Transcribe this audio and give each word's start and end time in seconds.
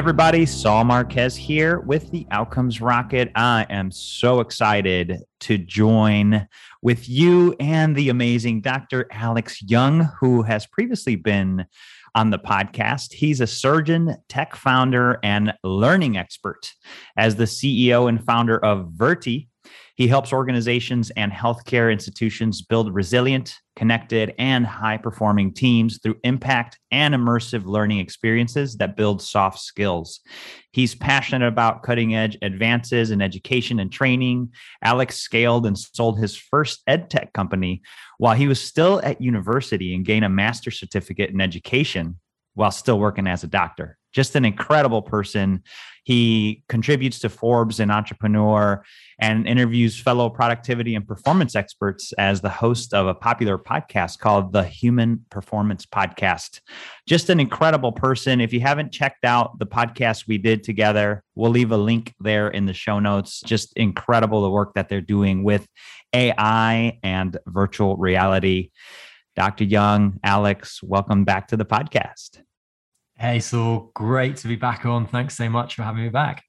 Everybody, 0.00 0.46
Saul 0.46 0.84
Marquez 0.84 1.36
here 1.36 1.80
with 1.80 2.10
the 2.10 2.26
Outcomes 2.30 2.80
Rocket. 2.80 3.30
I 3.34 3.66
am 3.68 3.90
so 3.90 4.40
excited 4.40 5.18
to 5.40 5.58
join 5.58 6.48
with 6.80 7.06
you 7.06 7.54
and 7.60 7.94
the 7.94 8.08
amazing 8.08 8.62
Dr. 8.62 9.06
Alex 9.10 9.60
Young, 9.60 10.08
who 10.18 10.40
has 10.40 10.66
previously 10.66 11.16
been 11.16 11.66
on 12.14 12.30
the 12.30 12.38
podcast. 12.38 13.12
He's 13.12 13.42
a 13.42 13.46
surgeon, 13.46 14.16
tech 14.30 14.56
founder, 14.56 15.18
and 15.22 15.52
learning 15.62 16.16
expert. 16.16 16.72
As 17.18 17.36
the 17.36 17.44
CEO 17.44 18.08
and 18.08 18.24
founder 18.24 18.56
of 18.64 18.92
Virti, 18.96 19.49
he 19.96 20.08
helps 20.08 20.32
organizations 20.32 21.10
and 21.10 21.30
healthcare 21.30 21.92
institutions 21.92 22.62
build 22.62 22.94
resilient, 22.94 23.56
connected, 23.76 24.34
and 24.38 24.66
high 24.66 24.96
performing 24.96 25.52
teams 25.52 25.98
through 26.02 26.16
impact 26.24 26.78
and 26.90 27.14
immersive 27.14 27.66
learning 27.66 27.98
experiences 27.98 28.76
that 28.78 28.96
build 28.96 29.20
soft 29.20 29.58
skills. 29.58 30.20
He's 30.72 30.94
passionate 30.94 31.46
about 31.46 31.82
cutting 31.82 32.14
edge 32.14 32.38
advances 32.40 33.10
in 33.10 33.20
education 33.20 33.78
and 33.78 33.92
training. 33.92 34.52
Alex 34.82 35.18
scaled 35.18 35.66
and 35.66 35.78
sold 35.78 36.18
his 36.18 36.36
first 36.36 36.82
ed 36.86 37.10
tech 37.10 37.32
company 37.32 37.82
while 38.18 38.34
he 38.34 38.48
was 38.48 38.60
still 38.60 39.00
at 39.04 39.20
university 39.20 39.94
and 39.94 40.06
gained 40.06 40.24
a 40.24 40.30
master's 40.30 40.80
certificate 40.80 41.30
in 41.30 41.40
education 41.40 42.18
while 42.54 42.70
still 42.70 42.98
working 42.98 43.26
as 43.26 43.44
a 43.44 43.48
doctor. 43.48 43.98
Just 44.12 44.36
an 44.36 44.44
incredible 44.44 45.02
person. 45.02 45.62
He 46.04 46.64
contributes 46.68 47.20
to 47.20 47.28
Forbes 47.28 47.78
and 47.78 47.92
Entrepreneur 47.92 48.82
and 49.20 49.46
interviews 49.46 50.00
fellow 50.00 50.30
productivity 50.30 50.94
and 50.94 51.06
performance 51.06 51.54
experts 51.54 52.12
as 52.14 52.40
the 52.40 52.48
host 52.48 52.94
of 52.94 53.06
a 53.06 53.14
popular 53.14 53.58
podcast 53.58 54.18
called 54.18 54.52
the 54.52 54.64
Human 54.64 55.24
Performance 55.30 55.86
Podcast. 55.86 56.60
Just 57.06 57.28
an 57.28 57.38
incredible 57.38 57.92
person. 57.92 58.40
If 58.40 58.52
you 58.52 58.60
haven't 58.60 58.92
checked 58.92 59.24
out 59.24 59.58
the 59.58 59.66
podcast 59.66 60.26
we 60.26 60.38
did 60.38 60.64
together, 60.64 61.22
we'll 61.34 61.50
leave 61.50 61.70
a 61.70 61.76
link 61.76 62.14
there 62.18 62.48
in 62.48 62.66
the 62.66 62.74
show 62.74 62.98
notes. 62.98 63.40
Just 63.42 63.72
incredible 63.76 64.42
the 64.42 64.50
work 64.50 64.74
that 64.74 64.88
they're 64.88 65.00
doing 65.00 65.44
with 65.44 65.68
AI 66.12 66.98
and 67.02 67.38
virtual 67.46 67.96
reality. 67.96 68.70
Dr. 69.36 69.64
Young, 69.64 70.18
Alex, 70.24 70.82
welcome 70.82 71.24
back 71.24 71.48
to 71.48 71.56
the 71.56 71.64
podcast. 71.64 72.40
Hey, 73.20 73.38
so 73.38 73.90
great 73.92 74.36
to 74.36 74.48
be 74.48 74.56
back 74.56 74.86
on. 74.86 75.06
Thanks 75.06 75.36
so 75.36 75.50
much 75.50 75.74
for 75.74 75.82
having 75.82 76.02
me 76.02 76.08
back. 76.08 76.42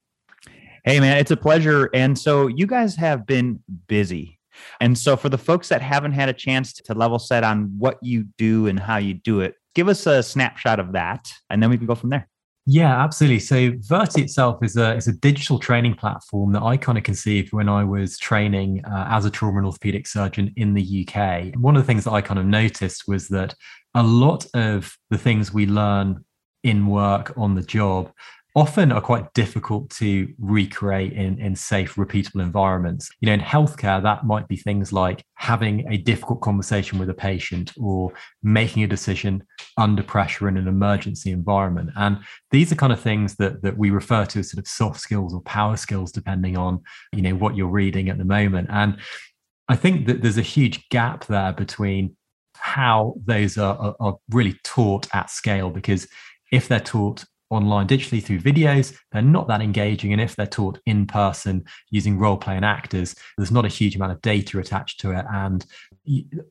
Hey, 0.86 1.00
man, 1.00 1.18
it's 1.18 1.30
a 1.30 1.36
pleasure. 1.36 1.90
And 1.92 2.18
so 2.18 2.46
you 2.46 2.66
guys 2.66 2.96
have 2.96 3.26
been 3.26 3.62
busy. 3.88 4.40
And 4.80 4.96
so 4.96 5.14
for 5.18 5.28
the 5.28 5.36
folks 5.36 5.68
that 5.68 5.82
haven't 5.82 6.12
had 6.12 6.30
a 6.30 6.32
chance 6.32 6.72
to 6.72 6.94
level 6.94 7.18
set 7.18 7.44
on 7.44 7.74
what 7.76 7.98
you 8.00 8.24
do 8.38 8.68
and 8.68 8.80
how 8.80 8.96
you 8.96 9.12
do 9.12 9.40
it, 9.40 9.56
give 9.74 9.86
us 9.86 10.06
a 10.06 10.22
snapshot 10.22 10.80
of 10.80 10.92
that, 10.92 11.30
and 11.50 11.62
then 11.62 11.68
we 11.68 11.76
can 11.76 11.86
go 11.86 11.94
from 11.94 12.08
there. 12.08 12.26
Yeah, 12.64 13.04
absolutely. 13.04 13.40
So 13.40 13.72
Virti 13.72 14.22
itself 14.22 14.64
is 14.64 14.78
a 14.78 14.94
is 14.94 15.08
a 15.08 15.12
digital 15.12 15.58
training 15.58 15.94
platform 15.94 16.52
that 16.52 16.62
I 16.62 16.78
kind 16.78 16.96
of 16.96 17.04
conceived 17.04 17.52
when 17.52 17.68
I 17.68 17.84
was 17.84 18.16
training 18.16 18.82
uh, 18.86 19.08
as 19.10 19.26
a 19.26 19.30
trauma 19.30 19.58
and 19.58 19.66
orthopedic 19.66 20.06
surgeon 20.06 20.54
in 20.56 20.72
the 20.72 21.06
UK. 21.06 21.54
One 21.56 21.76
of 21.76 21.82
the 21.82 21.86
things 21.86 22.04
that 22.04 22.12
I 22.12 22.22
kind 22.22 22.38
of 22.38 22.46
noticed 22.46 23.02
was 23.06 23.28
that 23.28 23.54
a 23.94 24.02
lot 24.02 24.46
of 24.54 24.96
the 25.10 25.18
things 25.18 25.52
we 25.52 25.66
learn 25.66 26.24
in 26.62 26.86
work 26.86 27.32
on 27.36 27.54
the 27.54 27.62
job 27.62 28.12
often 28.54 28.92
are 28.92 29.00
quite 29.00 29.32
difficult 29.32 29.88
to 29.88 30.32
recreate 30.38 31.14
in, 31.14 31.40
in 31.40 31.56
safe, 31.56 31.94
repeatable 31.94 32.42
environments. 32.42 33.08
You 33.20 33.26
know, 33.26 33.32
in 33.32 33.40
healthcare, 33.40 34.02
that 34.02 34.26
might 34.26 34.46
be 34.46 34.56
things 34.56 34.92
like 34.92 35.24
having 35.34 35.90
a 35.90 35.96
difficult 35.96 36.42
conversation 36.42 36.98
with 36.98 37.08
a 37.08 37.14
patient 37.14 37.72
or 37.78 38.12
making 38.42 38.82
a 38.82 38.86
decision 38.86 39.42
under 39.78 40.02
pressure 40.02 40.48
in 40.48 40.58
an 40.58 40.68
emergency 40.68 41.30
environment. 41.30 41.90
And 41.96 42.18
these 42.50 42.70
are 42.70 42.76
kind 42.76 42.92
of 42.92 43.00
things 43.00 43.36
that 43.36 43.62
that 43.62 43.78
we 43.78 43.90
refer 43.90 44.26
to 44.26 44.40
as 44.40 44.50
sort 44.50 44.62
of 44.62 44.68
soft 44.68 45.00
skills 45.00 45.32
or 45.32 45.40
power 45.42 45.78
skills, 45.78 46.12
depending 46.12 46.58
on, 46.58 46.82
you 47.12 47.22
know, 47.22 47.34
what 47.34 47.56
you're 47.56 47.68
reading 47.68 48.10
at 48.10 48.18
the 48.18 48.24
moment. 48.24 48.68
And 48.70 48.98
I 49.68 49.76
think 49.76 50.06
that 50.08 50.20
there's 50.20 50.38
a 50.38 50.42
huge 50.42 50.86
gap 50.90 51.26
there 51.26 51.52
between 51.54 52.16
how 52.54 53.14
those 53.24 53.56
are, 53.56 53.76
are, 53.76 53.96
are 53.98 54.16
really 54.30 54.58
taught 54.62 55.08
at 55.14 55.30
scale 55.30 55.70
because 55.70 56.06
if 56.52 56.68
they're 56.68 56.78
taught 56.78 57.24
online 57.52 57.86
digitally 57.86 58.22
through 58.22 58.40
videos, 58.40 58.96
they're 59.12 59.20
not 59.20 59.46
that 59.46 59.60
engaging. 59.60 60.12
And 60.12 60.22
if 60.22 60.34
they're 60.34 60.46
taught 60.46 60.80
in 60.86 61.06
person 61.06 61.64
using 61.90 62.18
role 62.18 62.38
playing 62.38 62.64
actors, 62.64 63.14
there's 63.36 63.52
not 63.52 63.66
a 63.66 63.68
huge 63.68 63.94
amount 63.94 64.12
of 64.12 64.22
data 64.22 64.58
attached 64.58 65.00
to 65.00 65.10
it. 65.10 65.26
And 65.30 65.64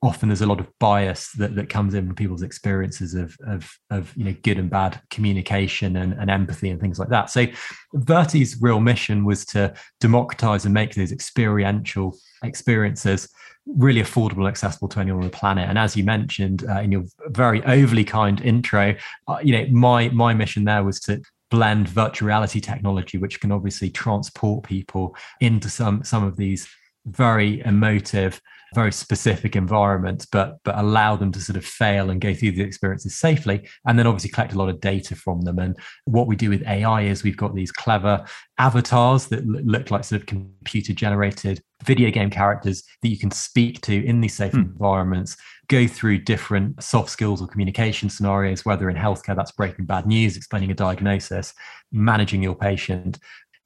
often 0.04 0.30
there's 0.30 0.42
a 0.42 0.46
lot 0.46 0.60
of 0.60 0.68
bias 0.80 1.32
that, 1.34 1.56
that 1.56 1.70
comes 1.70 1.96
in 1.96 2.06
from 2.06 2.16
people's 2.16 2.44
experiences 2.44 3.16
of, 3.16 3.36
of, 3.48 3.72
of 3.90 4.16
you 4.16 4.26
know 4.26 4.36
good 4.44 4.60
and 4.60 4.70
bad 4.70 5.02
communication 5.10 5.98
and, 5.98 6.14
and 6.14 6.30
empathy 6.30 6.70
and 6.70 6.80
things 6.80 7.00
like 7.00 7.10
that. 7.10 7.32
So 7.32 7.48
Virti's 7.96 8.62
real 8.62 8.80
mission 8.80 9.26
was 9.26 9.44
to 9.48 9.74
democratize 10.00 10.66
and 10.66 10.74
make 10.74 10.94
those 10.94 11.12
experiential 11.12 12.16
experiences 12.44 13.28
really 13.68 14.02
affordable 14.02 14.48
accessible 14.48 14.88
to 14.90 15.00
anyone 15.00 15.24
on 15.24 15.30
the 15.30 15.38
planet. 15.38 15.70
And 15.70 15.78
as 15.78 15.96
you 15.96 16.04
mentioned 16.04 16.66
uh, 16.68 16.82
in 16.82 16.92
your 16.92 17.04
very 17.28 17.64
overly 17.64 18.04
kind 18.04 18.42
intro, 18.42 18.96
uh, 19.28 19.38
you 19.44 19.58
know, 19.58 19.66
my 19.72 20.10
my 20.10 20.34
mission 20.34 20.66
there 20.66 20.84
was 20.84 21.00
to 21.02 21.22
blend 21.50 21.88
virtual 21.88 22.28
reality 22.28 22.60
technology, 22.60 23.18
which 23.18 23.40
can 23.40 23.52
obviously 23.52 23.90
transport 23.90 24.64
people 24.64 25.16
into 25.40 25.70
some 25.70 26.04
some 26.04 26.24
of 26.24 26.38
these 26.38 26.68
very 27.06 27.62
emotive 27.62 28.42
very 28.74 28.92
specific 28.92 29.56
environments, 29.56 30.26
but 30.26 30.60
but 30.64 30.78
allow 30.78 31.16
them 31.16 31.32
to 31.34 31.42
sort 31.42 31.58
of 31.58 31.66
fail 31.66 32.10
and 32.10 32.22
go 32.22 32.34
through 32.34 32.52
the 32.52 32.64
experiences 32.64 33.16
safely, 33.16 33.68
and 33.86 33.98
then 33.98 34.08
obviously 34.08 34.30
collect 34.30 34.54
a 34.54 34.58
lot 34.58 34.70
of 34.70 34.80
data 34.80 35.16
from 35.16 35.42
them. 35.42 35.60
And 35.60 35.78
what 36.06 36.28
we 36.28 36.36
do 36.36 36.50
with 36.50 36.66
AI 36.68 37.02
is 37.02 37.24
we've 37.24 37.38
got 37.38 37.54
these 37.54 37.72
clever 37.72 38.26
avatars 38.58 39.28
that 39.28 39.46
look 39.46 39.92
like 39.92 40.04
sort 40.04 40.22
of 40.22 40.28
computer 40.28 40.94
generated 40.94 41.62
video 41.84 42.12
game 42.12 42.30
characters 42.30 42.84
that 43.02 43.10
you 43.10 43.18
can 43.18 43.32
speak 43.32 43.82
to 43.82 44.06
in 44.06 44.22
these 44.22 44.36
safe 44.36 44.52
hmm. 44.52 44.60
environments 44.60 45.36
go 45.68 45.88
through 45.88 46.20
different 46.20 46.82
soft 46.84 47.10
skills 47.10 47.42
or 47.42 47.48
communication 47.48 48.08
scenarios 48.08 48.64
whether 48.64 48.88
in 48.88 48.96
healthcare 48.96 49.36
that's 49.36 49.52
breaking 49.52 49.86
bad 49.86 50.06
news 50.06 50.38
explaining 50.38 50.70
a 50.70 50.76
diagnosis 50.76 51.56
managing 51.92 52.44
your 52.44 52.54
patient 52.54 53.18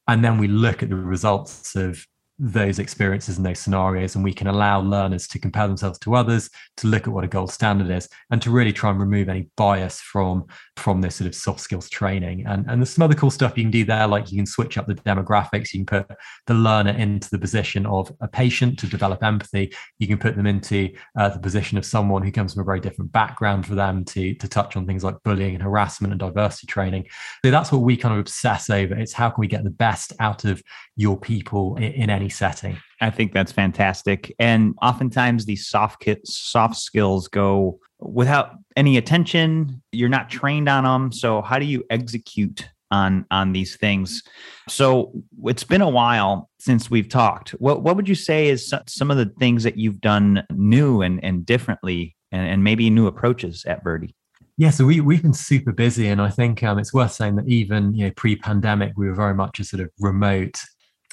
and 0.07 0.23
then 0.23 0.37
we 0.37 0.47
look 0.47 0.81
at 0.81 0.87
the 0.87 0.95
results 0.95 1.75
of 1.75 2.05
those 2.37 2.79
experiences 2.79 3.37
and 3.37 3.45
those 3.45 3.59
scenarios 3.59 4.15
and 4.15 4.23
we 4.23 4.33
can 4.33 4.47
allow 4.47 4.81
learners 4.81 5.25
to 5.25 5.39
compare 5.39 5.67
themselves 5.67 5.97
to 5.97 6.15
others 6.15 6.49
to 6.75 6.87
look 6.87 7.07
at 7.07 7.13
what 7.13 7.23
a 7.23 7.27
gold 7.27 7.49
standard 7.49 7.89
is 7.89 8.09
and 8.29 8.41
to 8.41 8.51
really 8.51 8.73
try 8.73 8.89
and 8.89 8.99
remove 8.99 9.29
any 9.29 9.47
bias 9.55 10.01
from 10.01 10.45
from 10.75 10.99
this 10.99 11.15
sort 11.15 11.27
of 11.27 11.35
soft 11.35 11.61
skills 11.61 11.89
training. 11.89 12.45
And 12.45 12.65
and 12.67 12.81
there's 12.81 12.89
some 12.89 13.03
other 13.03 13.15
cool 13.15 13.31
stuff 13.31 13.57
you 13.57 13.63
can 13.63 13.71
do 13.71 13.85
there 13.85 14.07
like 14.07 14.31
you 14.31 14.37
can 14.37 14.45
switch 14.45 14.77
up 14.77 14.85
the 14.85 14.95
demographics. 14.95 15.73
You 15.73 15.85
can 15.85 16.03
put 16.03 16.17
the 16.45 16.53
learner 16.53 16.91
into 16.91 17.29
the 17.29 17.39
position 17.39 17.85
of 17.85 18.11
a 18.19 18.27
patient 18.27 18.79
to 18.79 18.87
develop 18.87 19.23
empathy. 19.23 19.73
You 19.99 20.07
can 20.07 20.17
put 20.17 20.35
them 20.35 20.45
into 20.45 20.89
uh, 21.17 21.29
the 21.29 21.39
position 21.39 21.77
of 21.77 21.85
someone 21.85 22.21
who 22.21 22.31
comes 22.31 22.53
from 22.53 22.61
a 22.61 22.65
very 22.65 22.81
different 22.81 23.13
background 23.13 23.65
for 23.65 23.75
them 23.75 24.03
to 24.05 24.35
to 24.35 24.47
touch 24.49 24.75
on 24.75 24.85
things 24.85 25.05
like 25.05 25.15
bullying 25.23 25.55
and 25.55 25.63
harassment 25.63 26.11
and 26.11 26.19
diversity 26.19 26.67
training. 26.67 27.05
So 27.45 27.51
that's 27.51 27.71
what 27.71 27.81
we 27.81 27.95
kind 27.95 28.13
of 28.13 28.19
obsess 28.19 28.69
over. 28.69 28.93
It's 28.95 29.13
how 29.13 29.29
can 29.29 29.39
we 29.39 29.47
get 29.47 29.63
the 29.63 29.69
best 29.69 30.11
out 30.19 30.43
of 30.43 30.61
your 30.97 31.17
people 31.17 31.77
in, 31.77 31.93
in 31.93 32.09
any 32.09 32.24
setting. 32.29 32.77
I 33.01 33.09
think 33.09 33.33
that's 33.33 33.51
fantastic. 33.51 34.33
And 34.39 34.75
oftentimes 34.81 35.45
these 35.45 35.67
soft 35.67 36.01
kits, 36.01 36.37
soft 36.37 36.77
skills 36.77 37.27
go 37.27 37.79
without 37.99 38.51
any 38.75 38.97
attention. 38.97 39.81
You're 39.91 40.09
not 40.09 40.29
trained 40.29 40.69
on 40.69 40.83
them. 40.83 41.11
So 41.11 41.41
how 41.41 41.59
do 41.59 41.65
you 41.65 41.83
execute 41.89 42.69
on 42.91 43.25
on 43.31 43.53
these 43.53 43.75
things? 43.75 44.23
So 44.69 45.11
it's 45.43 45.63
been 45.63 45.81
a 45.81 45.89
while 45.89 46.49
since 46.59 46.89
we've 46.89 47.09
talked. 47.09 47.51
What 47.51 47.83
what 47.83 47.95
would 47.95 48.07
you 48.07 48.15
say 48.15 48.47
is 48.47 48.73
some 48.87 49.11
of 49.11 49.17
the 49.17 49.31
things 49.39 49.63
that 49.63 49.77
you've 49.77 50.01
done 50.01 50.43
new 50.51 51.01
and 51.01 51.23
and 51.23 51.45
differently 51.45 52.15
and, 52.31 52.47
and 52.47 52.63
maybe 52.63 52.89
new 52.89 53.07
approaches 53.07 53.65
at 53.65 53.83
Virti? 53.83 54.13
Yeah, 54.57 54.69
so 54.69 54.85
we 54.85 55.01
we've 55.01 55.21
been 55.21 55.33
super 55.33 55.73
busy, 55.73 56.07
and 56.07 56.21
I 56.21 56.29
think 56.29 56.63
um, 56.63 56.79
it's 56.79 56.93
worth 56.93 57.11
saying 57.11 57.35
that 57.35 57.47
even 57.47 57.93
you 57.93 58.05
know 58.05 58.11
pre-pandemic, 58.15 58.93
we 58.95 59.07
were 59.07 59.13
very 59.13 59.33
much 59.33 59.59
a 59.59 59.65
sort 59.65 59.81
of 59.81 59.89
remote 59.99 60.55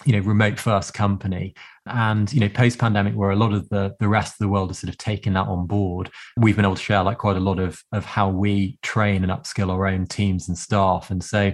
you 0.05 0.13
know 0.13 0.21
remote 0.21 0.59
first 0.59 0.95
company. 0.95 1.55
And 1.87 2.33
you 2.33 2.41
know 2.41 2.49
post 2.49 2.79
pandemic 2.79 3.15
where 3.15 3.31
a 3.31 3.37
lot 3.37 3.53
of 3.53 3.69
the 3.69 3.95
the 3.99 4.09
rest 4.09 4.35
of 4.35 4.39
the 4.39 4.49
world 4.49 4.71
has 4.71 4.79
sort 4.79 4.91
of 4.91 4.99
taken 4.99 5.33
that 5.35 5.49
on 5.49 5.67
board 5.67 6.11
we've 6.37 6.55
been 6.55 6.65
able 6.65 6.77
to 6.77 6.83
share 6.83 7.03
like 7.03 7.19
quite 7.19 7.37
a 7.37 7.41
lot 7.41 7.59
of 7.59 7.83
of 7.93 8.05
how 8.05 8.29
we 8.29 8.79
train 8.83 9.25
and 9.25 9.33
upskill 9.33 9.71
our 9.71 9.87
own 9.87 10.07
teams 10.07 10.49
and 10.49 10.57
staff. 10.57 11.11
And 11.11 11.23
so 11.23 11.53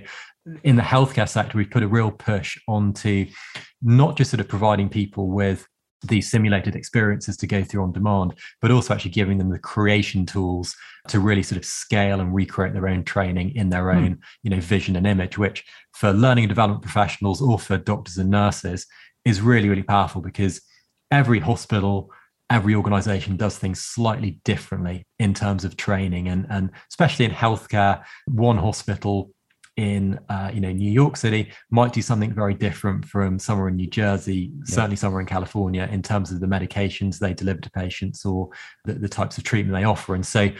in 0.64 0.76
the 0.76 0.82
healthcare 0.82 1.29
sector 1.29 1.56
we've 1.58 1.70
put 1.70 1.82
a 1.82 1.88
real 1.88 2.11
push 2.11 2.58
onto 2.69 3.26
not 3.82 4.17
just 4.17 4.31
sort 4.31 4.41
of 4.41 4.49
providing 4.49 4.88
people 4.88 5.29
with 5.29 5.67
these 6.03 6.31
simulated 6.31 6.77
experiences 6.77 7.37
to 7.37 7.47
go 7.47 7.62
through 7.65 7.83
on 7.83 7.93
demand, 7.93 8.35
but 8.61 8.71
also 8.71 8.95
actually 8.95 9.11
giving 9.11 9.39
them 9.39 9.50
the 9.50 9.59
creation 9.59 10.25
tools 10.25 10.75
to 11.09 11.21
really 11.21 11.43
sort 11.43 11.56
of 11.56 11.65
scale 11.65 12.21
and 12.21 12.35
recreate 12.35 12.73
their 12.73 12.89
own 12.89 13.03
training 13.03 13.55
in 13.56 13.71
their 13.71 13.91
hmm. 13.91 13.99
own, 13.99 14.15
mm. 14.15 14.21
you 14.43 14.50
know, 14.50 14.61
vision 14.61 14.97
and 14.97 15.06
image, 15.06 15.39
which 15.39 15.65
for 15.93 16.12
learning 16.12 16.45
and 16.45 16.50
development 16.50 16.83
professionals 16.83 17.41
or 17.43 17.59
for 17.59 17.77
doctors 17.79 18.19
and 18.19 18.31
nurses 18.31 18.87
is 19.25 19.41
really, 19.41 19.69
really 19.69 19.83
powerful 19.83 20.21
because 20.21 20.61
every 21.11 21.41
hospital, 21.41 22.11
every 22.51 22.75
organization 22.75 23.37
does 23.37 23.59
things 23.59 23.83
slightly 23.83 24.41
differently 24.44 25.06
in 25.19 25.35
terms 25.35 25.65
of 25.65 25.77
training. 25.77 26.29
And, 26.29 26.47
and 26.51 26.71
especially 26.91 27.25
in 27.25 27.31
healthcare, 27.33 28.05
one 28.27 28.59
hospital 28.59 29.31
in 29.79 30.19
uh, 30.29 30.51
you 30.53 30.61
know 30.61 30.73
New 30.73 30.91
York 30.91 31.17
City 31.17 31.53
might 31.71 31.93
do 31.93 32.03
something 32.03 32.33
very 32.35 32.53
different 32.53 33.05
from 33.05 33.39
somewhere 33.39 33.69
in 33.69 33.77
New 33.77 33.87
Jersey, 33.87 34.51
yeah. 34.53 34.65
certainly 34.65 34.97
somewhere 34.97 35.21
in 35.21 35.27
California, 35.27 35.89
in 35.93 36.03
terms 36.03 36.33
of 36.33 36.41
the 36.41 36.47
medications 36.47 37.19
they 37.19 37.33
deliver 37.33 37.61
to 37.61 37.71
patients 37.71 38.27
or 38.27 38.51
the, 38.85 38.95
the 38.95 39.09
types 39.09 39.39
of 39.39 39.45
treatment 39.45 39.79
they 39.79 39.85
offer. 39.85 40.17
And 40.17 40.27
so, 40.27 40.51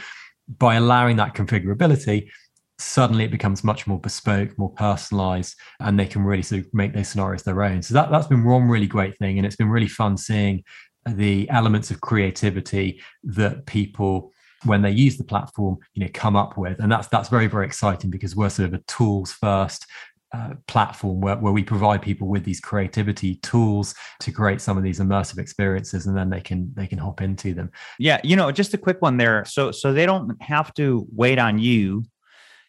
by 0.57 0.75
allowing 0.75 1.17
that 1.17 1.35
configurability, 1.35 2.29
suddenly 2.77 3.25
it 3.25 3.31
becomes 3.31 3.61
much 3.61 3.85
more 3.85 3.99
bespoke, 3.99 4.57
more 4.57 4.71
personalized, 4.71 5.55
and 5.81 5.99
they 5.99 6.05
can 6.05 6.23
really 6.23 6.41
sort 6.41 6.61
of 6.61 6.73
make 6.73 6.93
those 6.93 7.09
scenarios 7.09 7.43
their 7.43 7.61
own. 7.61 7.81
So 7.81 7.93
that 7.95 8.09
that's 8.11 8.27
been 8.27 8.45
one 8.45 8.69
really 8.69 8.87
great 8.87 9.17
thing, 9.17 9.37
and 9.37 9.45
it's 9.45 9.57
been 9.57 9.69
really 9.69 9.89
fun 9.89 10.15
seeing 10.15 10.63
the 11.05 11.49
elements 11.49 11.91
of 11.91 11.99
creativity 11.99 13.01
that 13.23 13.65
people 13.65 14.31
when 14.65 14.81
they 14.81 14.91
use 14.91 15.17
the 15.17 15.23
platform 15.23 15.77
you 15.93 16.03
know 16.03 16.11
come 16.13 16.35
up 16.35 16.57
with. 16.57 16.79
And 16.79 16.91
that's 16.91 17.07
that's 17.07 17.29
very 17.29 17.47
very 17.47 17.65
exciting 17.65 18.09
because 18.09 18.35
we're 18.35 18.49
sort 18.49 18.69
of 18.69 18.73
a 18.73 18.83
tools 18.87 19.31
first 19.31 19.85
uh, 20.31 20.53
platform 20.67 21.21
where, 21.21 21.37
where 21.37 21.53
we 21.53 21.63
provide 21.63 22.01
people 22.01 22.27
with 22.27 22.43
these 22.43 22.59
creativity 22.59 23.35
tools 23.37 23.95
to 24.19 24.31
create 24.31 24.61
some 24.61 24.77
of 24.77 24.83
these 24.83 24.99
immersive 24.99 25.39
experiences 25.39 26.05
and 26.05 26.15
then 26.15 26.29
they 26.29 26.41
can 26.41 26.71
they 26.75 26.85
can 26.85 26.99
hop 26.99 27.21
into 27.21 27.53
them. 27.53 27.71
Yeah 27.97 28.19
you 28.23 28.35
know 28.35 28.51
just 28.51 28.73
a 28.73 28.77
quick 28.77 29.01
one 29.01 29.17
there. 29.17 29.43
So 29.45 29.71
so 29.71 29.91
they 29.91 30.05
don't 30.05 30.39
have 30.41 30.73
to 30.75 31.07
wait 31.15 31.39
on 31.39 31.57
you. 31.57 32.03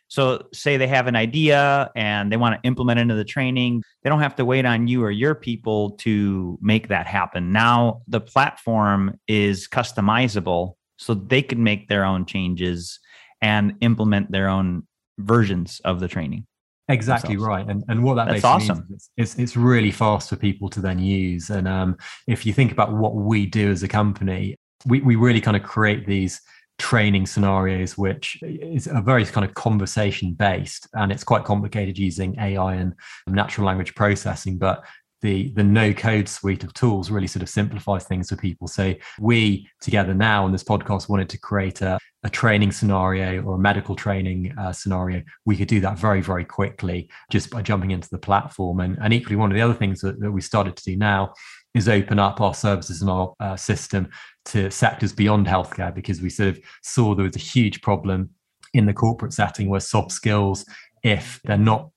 So 0.09 0.49
say 0.53 0.77
they 0.77 0.89
have 0.89 1.07
an 1.07 1.15
idea 1.15 1.91
and 1.95 2.33
they 2.33 2.37
want 2.37 2.55
to 2.55 2.67
implement 2.67 2.99
into 2.99 3.15
the 3.15 3.25
training. 3.25 3.83
They 4.03 4.11
don't 4.11 4.21
have 4.21 4.35
to 4.37 4.45
wait 4.45 4.65
on 4.65 4.89
you 4.89 5.05
or 5.05 5.11
your 5.11 5.37
people 5.37 5.91
to 5.99 6.59
make 6.61 6.89
that 6.89 7.07
happen. 7.07 7.53
Now 7.53 8.03
the 8.09 8.21
platform 8.21 9.21
is 9.29 9.69
customizable 9.69 10.77
so 11.01 11.15
they 11.15 11.41
could 11.41 11.59
make 11.59 11.89
their 11.89 12.05
own 12.05 12.27
changes 12.27 13.01
and 13.41 13.75
implement 13.81 14.31
their 14.31 14.49
own 14.49 14.87
versions 15.19 15.81
of 15.83 15.99
the 15.99 16.09
training. 16.09 16.47
Exactly 16.91 17.37
themselves. 17.37 17.49
right, 17.49 17.69
and 17.69 17.85
and 17.89 18.05
what 18.05 18.15
that 18.15 18.29
That's 18.29 18.45
awesome. 18.45 18.87
It's, 18.91 19.11
it's, 19.17 19.39
it's 19.39 19.57
really 19.57 19.93
fast 19.93 20.29
for 20.29 20.37
people 20.37 20.69
to 20.71 20.81
then 20.81 20.99
use. 20.99 21.49
And 21.49 21.67
um, 21.67 21.97
if 22.27 22.45
you 22.45 22.53
think 22.53 22.71
about 22.71 22.93
what 22.93 23.15
we 23.15 23.47
do 23.47 23.71
as 23.71 23.83
a 23.83 23.89
company, 23.89 24.57
we 24.85 25.01
we 25.01 25.17
really 25.17 25.41
kind 25.41 25.57
of 25.57 25.63
create 25.63 26.07
these 26.07 26.41
training 26.79 27.27
scenarios, 27.27 27.97
which 27.97 28.39
is 28.43 28.87
a 28.87 29.01
very 29.01 29.25
kind 29.25 29.47
of 29.47 29.55
conversation 29.55 30.35
based, 30.35 30.89
and 30.95 31.13
it's 31.13 31.25
quite 31.25 31.45
complicated 31.45 31.97
using 31.97 32.37
AI 32.39 32.75
and 32.75 32.95
natural 33.27 33.67
language 33.67 33.95
processing. 33.95 34.59
But 34.59 34.85
the 35.23 35.51
the 35.51 35.65
no 35.65 35.93
code 35.93 36.29
suite 36.29 36.65
of 36.65 36.73
tools 36.75 37.11
really 37.11 37.27
sort 37.27 37.43
of 37.43 37.49
simplifies 37.49 38.05
things 38.05 38.31
for 38.31 38.37
people. 38.37 38.69
So 38.69 38.95
we 39.19 39.69
together 39.81 40.15
now 40.15 40.45
on 40.45 40.53
this 40.53 40.65
podcast 40.65 41.09
wanted 41.09 41.29
to 41.31 41.39
create 41.39 41.83
a, 41.83 41.99
a 42.23 42.31
training 42.31 42.73
scenario 42.73 43.43
or 43.43 43.55
a 43.55 43.59
medical 43.59 43.97
training 43.97 44.55
uh, 44.59 44.73
scenario. 44.73 45.23
We 45.45 45.57
could 45.57 45.69
do 45.69 45.81
that 45.81 45.99
very 45.99 46.21
very 46.21 46.45
quickly 46.45 47.09
just 47.31 47.51
by 47.51 47.63
jumping 47.63 47.91
into 47.91 48.09
the 48.11 48.19
platform. 48.19 48.81
And, 48.81 48.99
and 49.03 49.13
equally 49.13 49.37
one 49.37 49.51
of 49.51 49.57
the 49.57 49.63
other 49.63 49.75
things 49.75 50.01
that, 50.01 50.21
that 50.21 50.33
we 50.33 50.41
started 50.41 50.77
to 50.77 50.85
do 50.85 50.97
now 50.97 51.35
is 51.75 51.89
open 51.89 52.19
up 52.19 52.41
our 52.41 52.55
services 52.55 53.01
and 53.01 53.11
our 53.11 53.33
uh, 53.39 53.57
system 53.57 54.09
to 54.45 54.71
sectors 54.71 55.13
beyond 55.13 55.47
healthcare 55.47 55.95
because 55.95 56.21
we 56.21 56.31
sort 56.31 56.49
of 56.49 56.61
saw 56.83 57.15
there 57.15 57.27
was 57.27 57.37
a 57.37 57.41
huge 57.41 57.81
problem 57.83 58.31
in 58.75 58.87
the 58.87 58.93
corporate 58.93 59.33
setting 59.33 59.69
where 59.69 59.81
soft 59.81 60.13
skills 60.13 60.65
if 61.03 61.41
they're 61.45 61.57
not 61.57 61.91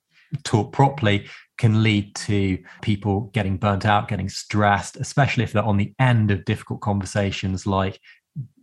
taught 0.44 0.72
properly 0.72 1.28
can 1.58 1.84
lead 1.84 2.16
to 2.16 2.58
people 2.82 3.22
getting 3.34 3.58
burnt 3.58 3.86
out, 3.86 4.08
getting 4.08 4.30
stressed, 4.30 4.98
especially 4.98 5.44
if 5.44 5.54
they're 5.54 5.64
on 5.64 5.78
the 5.78 5.94
end 6.00 6.32
of 6.32 6.46
difficult 6.46 6.82
conversations 6.82 7.68
like 7.68 8.00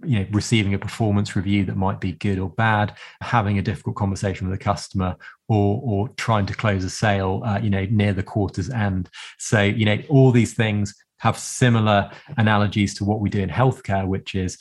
you 0.04 0.18
know 0.18 0.26
receiving 0.32 0.74
a 0.74 0.78
performance 0.78 1.36
review 1.36 1.64
that 1.64 1.76
might 1.76 2.00
be 2.00 2.12
good 2.12 2.40
or 2.40 2.50
bad 2.50 2.96
having 3.20 3.58
a 3.58 3.62
difficult 3.62 3.94
conversation 3.94 4.48
with 4.48 4.60
a 4.60 4.62
customer 4.62 5.14
or 5.48 5.80
or 5.84 6.08
trying 6.16 6.46
to 6.46 6.54
close 6.54 6.82
a 6.82 6.90
sale 6.90 7.42
uh, 7.44 7.58
you 7.62 7.70
know 7.70 7.86
near 7.90 8.12
the 8.12 8.22
quarter's 8.22 8.70
end. 8.70 9.08
So 9.38 9.62
you 9.62 9.84
know 9.84 9.98
all 10.08 10.32
these 10.32 10.54
things 10.54 10.94
have 11.18 11.38
similar 11.38 12.10
analogies 12.38 12.94
to 12.94 13.04
what 13.04 13.20
we 13.20 13.28
do 13.28 13.40
in 13.40 13.50
healthcare 13.50 14.06
which 14.06 14.34
is 14.34 14.58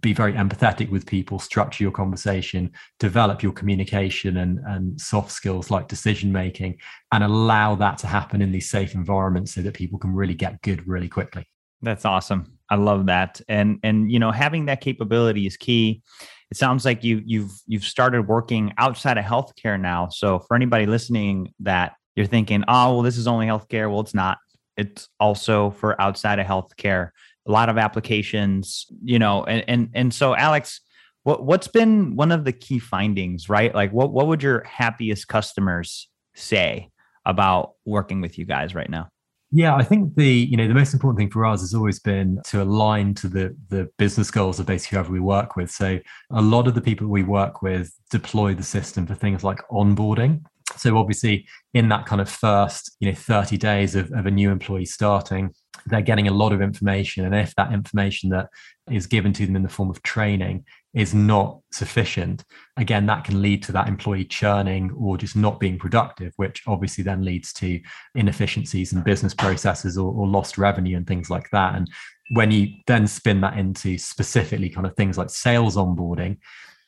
be 0.00 0.12
very 0.12 0.34
empathetic 0.34 0.90
with 0.90 1.06
people, 1.06 1.38
structure 1.38 1.82
your 1.82 1.92
conversation, 1.92 2.70
develop 2.98 3.42
your 3.42 3.52
communication 3.52 4.38
and, 4.38 4.60
and 4.66 5.00
soft 5.00 5.30
skills 5.30 5.70
like 5.70 5.88
decision 5.88 6.30
making, 6.30 6.78
and 7.12 7.24
allow 7.24 7.74
that 7.74 7.98
to 7.98 8.06
happen 8.06 8.42
in 8.42 8.52
these 8.52 8.70
safe 8.70 8.94
environments 8.94 9.54
so 9.54 9.62
that 9.62 9.74
people 9.74 9.98
can 9.98 10.14
really 10.14 10.34
get 10.34 10.60
good 10.62 10.86
really 10.86 11.08
quickly. 11.08 11.46
That's 11.80 12.04
awesome. 12.04 12.58
I 12.70 12.76
love 12.76 13.06
that. 13.06 13.40
And 13.48 13.78
and 13.82 14.12
you 14.12 14.18
know, 14.18 14.30
having 14.30 14.66
that 14.66 14.80
capability 14.80 15.46
is 15.46 15.56
key. 15.56 16.02
It 16.50 16.56
sounds 16.56 16.84
like 16.84 17.04
you 17.04 17.22
you've 17.24 17.52
you've 17.66 17.84
started 17.84 18.26
working 18.26 18.74
outside 18.78 19.16
of 19.16 19.24
healthcare 19.24 19.80
now. 19.80 20.08
So 20.08 20.40
for 20.40 20.54
anybody 20.54 20.86
listening 20.86 21.54
that 21.60 21.94
you're 22.14 22.26
thinking, 22.26 22.64
oh 22.68 22.94
well, 22.94 23.02
this 23.02 23.16
is 23.16 23.26
only 23.26 23.46
healthcare. 23.46 23.90
Well, 23.90 24.00
it's 24.00 24.14
not. 24.14 24.38
It's 24.76 25.08
also 25.18 25.70
for 25.70 26.00
outside 26.00 26.38
of 26.38 26.46
healthcare 26.46 27.10
a 27.48 27.50
lot 27.52 27.68
of 27.68 27.78
applications, 27.78 28.86
you 29.02 29.18
know, 29.18 29.44
and 29.44 29.64
and 29.66 29.90
and 29.94 30.14
so 30.14 30.36
Alex, 30.36 30.80
what 31.22 31.44
what's 31.44 31.68
been 31.68 32.14
one 32.14 32.30
of 32.30 32.44
the 32.44 32.52
key 32.52 32.78
findings, 32.78 33.48
right? 33.48 33.74
Like 33.74 33.92
what 33.92 34.12
what 34.12 34.26
would 34.26 34.42
your 34.42 34.62
happiest 34.64 35.28
customers 35.28 36.08
say 36.34 36.90
about 37.24 37.72
working 37.84 38.20
with 38.20 38.38
you 38.38 38.44
guys 38.44 38.74
right 38.74 38.88
now? 38.88 39.08
Yeah, 39.50 39.74
I 39.74 39.82
think 39.82 40.14
the 40.14 40.26
you 40.26 40.58
know 40.58 40.68
the 40.68 40.74
most 40.74 40.92
important 40.92 41.18
thing 41.18 41.30
for 41.30 41.46
us 41.46 41.60
has 41.62 41.74
always 41.74 41.98
been 41.98 42.38
to 42.48 42.62
align 42.62 43.14
to 43.14 43.28
the 43.28 43.56
the 43.70 43.88
business 43.96 44.30
goals 44.30 44.60
of 44.60 44.66
basically 44.66 44.96
whoever 44.96 45.12
we 45.12 45.20
work 45.20 45.56
with. 45.56 45.70
So 45.70 45.98
a 46.30 46.42
lot 46.42 46.68
of 46.68 46.74
the 46.74 46.82
people 46.82 47.06
we 47.06 47.22
work 47.22 47.62
with 47.62 47.90
deploy 48.10 48.54
the 48.54 48.62
system 48.62 49.06
for 49.06 49.14
things 49.14 49.42
like 49.42 49.60
onboarding. 49.70 50.42
So 50.76 50.98
obviously 50.98 51.46
in 51.72 51.88
that 51.88 52.04
kind 52.04 52.20
of 52.20 52.28
first 52.28 52.94
you 53.00 53.08
know 53.10 53.16
30 53.16 53.56
days 53.56 53.94
of, 53.94 54.12
of 54.12 54.26
a 54.26 54.30
new 54.30 54.50
employee 54.50 54.84
starting, 54.84 55.54
they're 55.86 56.02
getting 56.02 56.28
a 56.28 56.32
lot 56.32 56.52
of 56.52 56.60
information. 56.60 57.24
And 57.24 57.34
if 57.34 57.54
that 57.56 57.72
information 57.72 58.30
that 58.30 58.48
is 58.90 59.06
given 59.06 59.32
to 59.34 59.46
them 59.46 59.56
in 59.56 59.62
the 59.62 59.68
form 59.68 59.90
of 59.90 60.02
training 60.02 60.64
is 60.94 61.14
not 61.14 61.60
sufficient, 61.72 62.44
again, 62.76 63.06
that 63.06 63.24
can 63.24 63.42
lead 63.42 63.62
to 63.64 63.72
that 63.72 63.88
employee 63.88 64.24
churning 64.24 64.90
or 64.98 65.16
just 65.16 65.36
not 65.36 65.60
being 65.60 65.78
productive, 65.78 66.32
which 66.36 66.62
obviously 66.66 67.04
then 67.04 67.24
leads 67.24 67.52
to 67.54 67.80
inefficiencies 68.14 68.92
in 68.92 69.02
business 69.02 69.34
processes 69.34 69.98
or, 69.98 70.12
or 70.12 70.26
lost 70.26 70.58
revenue 70.58 70.96
and 70.96 71.06
things 71.06 71.30
like 71.30 71.48
that. 71.50 71.74
And 71.74 71.90
when 72.30 72.50
you 72.50 72.68
then 72.86 73.06
spin 73.06 73.40
that 73.40 73.58
into 73.58 73.98
specifically 73.98 74.68
kind 74.68 74.86
of 74.86 74.96
things 74.96 75.16
like 75.16 75.30
sales 75.30 75.76
onboarding, 75.76 76.38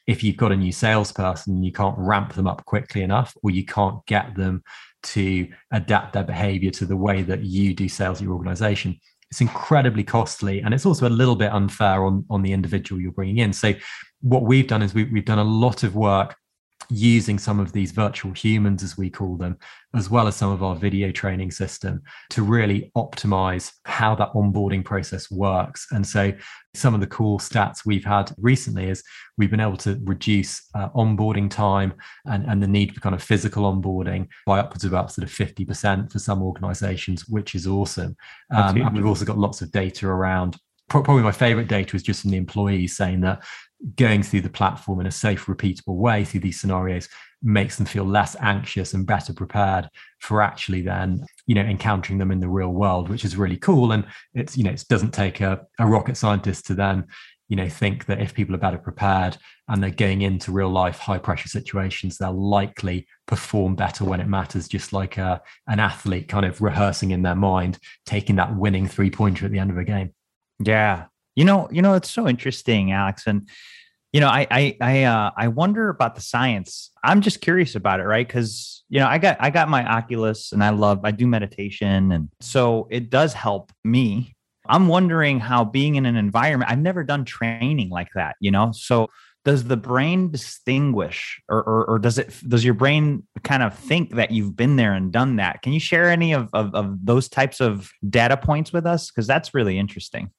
if 0.07 0.25
you've 0.25 0.37
got 0.37 0.53
a 0.53 0.57
new 0.57 0.73
salesperson, 0.73 1.63
you 1.63 1.73
can't 1.73 1.97
ramp 1.97 2.33
them 2.33 2.47
up 2.47 2.65
quickly 2.65 3.03
enough, 3.03 3.37
or 3.43 3.51
you 3.51 3.65
can't 3.65 4.05
get 4.07 4.35
them 4.35 4.63
to 5.03 5.49
adapt 5.73 6.13
their 6.13 6.25
behavior 6.25 6.71
to 6.71 6.87
the 6.87 6.97
way 6.97 7.23
that 7.23 7.43
you 7.43 7.75
do 7.75 7.89
sales 7.89 8.19
at 8.19 8.25
your 8.25 8.35
organization. 8.35 8.99
It's 9.31 9.41
incredibly 9.41 10.03
costly 10.03 10.61
and 10.61 10.75
it's 10.75 10.87
also 10.87 11.07
a 11.07 11.09
little 11.09 11.37
bit 11.37 11.53
unfair 11.53 12.05
on 12.05 12.25
on 12.31 12.43
the 12.43 12.53
individual 12.53 13.01
you're 13.01 13.13
bringing 13.13 13.39
in. 13.39 13.53
So 13.53 13.75
what 14.21 14.43
we've 14.43 14.67
done 14.67 14.83
is 14.83 14.93
we, 14.93 15.05
we've 15.05 15.25
done 15.25 15.39
a 15.39 15.45
lot 15.45 15.83
of 15.83 15.95
work 15.95 16.37
using 16.91 17.39
some 17.39 17.61
of 17.61 17.73
these 17.73 17.93
virtual 17.93 18.33
humans, 18.33 18.83
as 18.83 18.99
we 18.99 19.09
call 19.09 19.37
them, 19.37 19.57
as 19.95 20.11
well 20.11 20.27
as 20.27 20.37
some 20.37 20.51
of 20.51 20.63
our 20.63 20.75
video 20.75 21.11
training 21.11 21.51
system 21.51 22.03
to 22.31 22.43
really 22.43 22.91
optimize 22.97 23.73
how 23.85 24.15
that 24.15 24.33
onboarding 24.35 24.85
process 24.85 25.31
works. 25.31 25.87
And 25.93 26.07
so, 26.07 26.33
some 26.75 26.95
of 26.95 27.01
the 27.01 27.07
cool 27.07 27.39
stats 27.39 27.85
we've 27.85 28.05
had 28.05 28.33
recently 28.39 28.89
is 28.89 29.03
we've 29.37 29.51
been 29.51 29.61
able 29.61 29.77
to 29.79 30.01
reduce 30.05 30.69
uh, 30.75 30.89
onboarding 30.91 31.51
time 31.51 31.93
and, 32.27 32.45
and 32.47 32.63
the 32.63 32.69
need 32.69 32.95
for 32.95 33.01
kind 33.01 33.15
of 33.15 33.23
physical 33.23 33.65
onboarding 33.65 34.29
by 34.47 34.61
upwards 34.61 34.85
of 34.85 34.93
about 34.93 35.11
sort 35.11 35.29
of 35.29 35.35
50% 35.35 36.13
for 36.13 36.19
some 36.19 36.43
organizations, 36.43 37.29
which 37.29 37.55
is 37.55 37.67
awesome. 37.67 38.17
Um, 38.55 38.81
and 38.81 38.95
we've 38.95 39.07
also 39.07 39.25
got 39.25 39.39
lots 39.39 39.63
of 39.63 39.73
data 39.73 40.07
around 40.07 40.57
probably 40.91 41.23
my 41.23 41.33
favorite 41.33 41.69
data 41.69 41.97
is 41.97 42.03
just 42.03 42.23
from 42.23 42.33
the 42.33 42.37
employees 42.37 42.97
saying 42.97 43.21
that 43.21 43.43
going 43.97 44.23
through 44.23 44.43
the 44.43 44.51
platform 44.51 45.01
in 45.01 45.07
a 45.07 45.11
safe, 45.11 45.47
repeatable 45.47 45.97
way 45.97 46.25
through 46.25 46.41
these 46.41 46.61
scenarios 46.61 47.09
makes 47.43 47.77
them 47.77 47.87
feel 47.87 48.05
less 48.05 48.37
anxious 48.41 48.93
and 48.93 49.07
better 49.07 49.33
prepared 49.33 49.89
for 50.19 50.43
actually 50.43 50.83
then 50.83 51.25
you 51.47 51.55
know 51.55 51.63
encountering 51.63 52.19
them 52.19 52.31
in 52.31 52.39
the 52.39 52.49
real 52.49 52.69
world 52.69 53.09
which 53.09 53.25
is 53.25 53.37
really 53.37 53.57
cool. 53.57 53.93
And 53.93 54.05
it's 54.35 54.57
you 54.57 54.65
know 54.65 54.71
it 54.71 54.85
doesn't 54.89 55.13
take 55.13 55.41
a, 55.41 55.67
a 55.79 55.87
rocket 55.87 56.17
scientist 56.17 56.67
to 56.67 56.75
then 56.75 57.07
you 57.49 57.57
know 57.57 57.69
think 57.69 58.07
that 58.07 58.21
if 58.21 58.35
people 58.35 58.55
are 58.55 58.59
better 58.59 58.79
prepared 58.79 59.39
and 59.69 59.83
they're 59.83 59.91
going 59.91 60.23
into 60.23 60.53
real 60.53 60.69
life 60.69 60.99
high 60.99 61.19
pressure 61.19 61.49
situations 61.49 62.19
they'll 62.19 62.33
likely 62.33 63.07
perform 63.27 63.75
better 63.75 64.05
when 64.05 64.21
it 64.21 64.29
matters 64.29 64.69
just 64.69 64.93
like 64.93 65.17
a, 65.17 65.41
an 65.67 65.81
athlete 65.81 66.29
kind 66.29 66.45
of 66.45 66.61
rehearsing 66.61 67.11
in 67.11 67.23
their 67.23 67.35
mind 67.35 67.79
taking 68.05 68.37
that 68.37 68.55
winning 68.55 68.87
three 68.87 69.11
pointer 69.11 69.47
at 69.47 69.53
the 69.53 69.59
end 69.59 69.71
of 69.71 69.79
a 69.79 69.85
game. 69.85 70.15
Yeah 70.59 71.07
you 71.41 71.47
know, 71.47 71.71
you 71.73 71.81
know, 71.81 71.95
it's 71.95 72.11
so 72.11 72.29
interesting, 72.29 72.93
Alex. 72.93 73.23
And 73.27 73.49
you 74.13 74.21
know, 74.21 74.29
I 74.29 74.47
I 74.51 74.77
I 74.79 75.03
uh, 75.05 75.31
I 75.35 75.49
wonder 75.49 75.89
about 75.89 76.15
the 76.15 76.21
science. 76.21 76.91
I'm 77.03 77.23
just 77.23 77.41
curious 77.41 77.75
about 77.75 77.99
it, 77.99 78.05
right? 78.05 78.27
Because 78.27 78.85
you 78.91 79.01
know, 79.01 79.07
I 79.07 79.17
got 79.17 79.39
I 79.41 79.49
got 79.49 79.71
my 79.71 79.83
Oculus, 79.91 80.53
and 80.53 80.63
I 80.63 80.69
love 80.69 81.01
I 81.03 81.13
do 81.13 81.27
meditation, 81.27 82.13
and 82.13 82.29
so 82.41 82.89
it 82.91 83.09
does 83.09 83.33
help 83.33 83.73
me. 83.85 84.37
I'm 84.69 84.87
wondering 84.87 85.41
how 85.41 85.65
being 85.65 85.95
in 85.95 86.05
an 86.05 86.17
environment 86.17 86.71
I've 86.71 86.79
never 86.79 87.05
done 87.05 87.25
training 87.25 87.89
like 87.89 88.09
that, 88.15 88.37
you 88.41 88.51
know. 88.51 88.73
So 88.73 89.09
does 89.47 89.65
the 89.65 89.79
brain 89.79 90.31
distinguish 90.31 91.41
or, 91.49 91.63
or, 91.63 91.85
or 91.87 91.99
does 91.99 92.19
it 92.19 92.35
does 92.47 92.63
your 92.63 92.75
brain 92.75 93.27
kind 93.45 93.63
of 93.63 93.79
think 93.79 94.17
that 94.17 94.31
you've 94.31 94.55
been 94.55 94.77
there 94.77 94.93
and 94.93 95.11
done 95.11 95.37
that 95.37 95.63
can 95.63 95.73
you 95.73 95.81
share 95.81 96.11
any 96.11 96.35
of, 96.35 96.51
of, 96.53 96.75
of 96.75 96.99
those 97.03 97.31
types 97.31 97.59
of 97.59 97.91
data 98.07 98.37
points 98.37 98.71
with 98.71 98.85
us 98.85 99.11
because 99.11 99.27
that's 99.27 99.55
really 99.55 99.79
interesting 99.79 100.31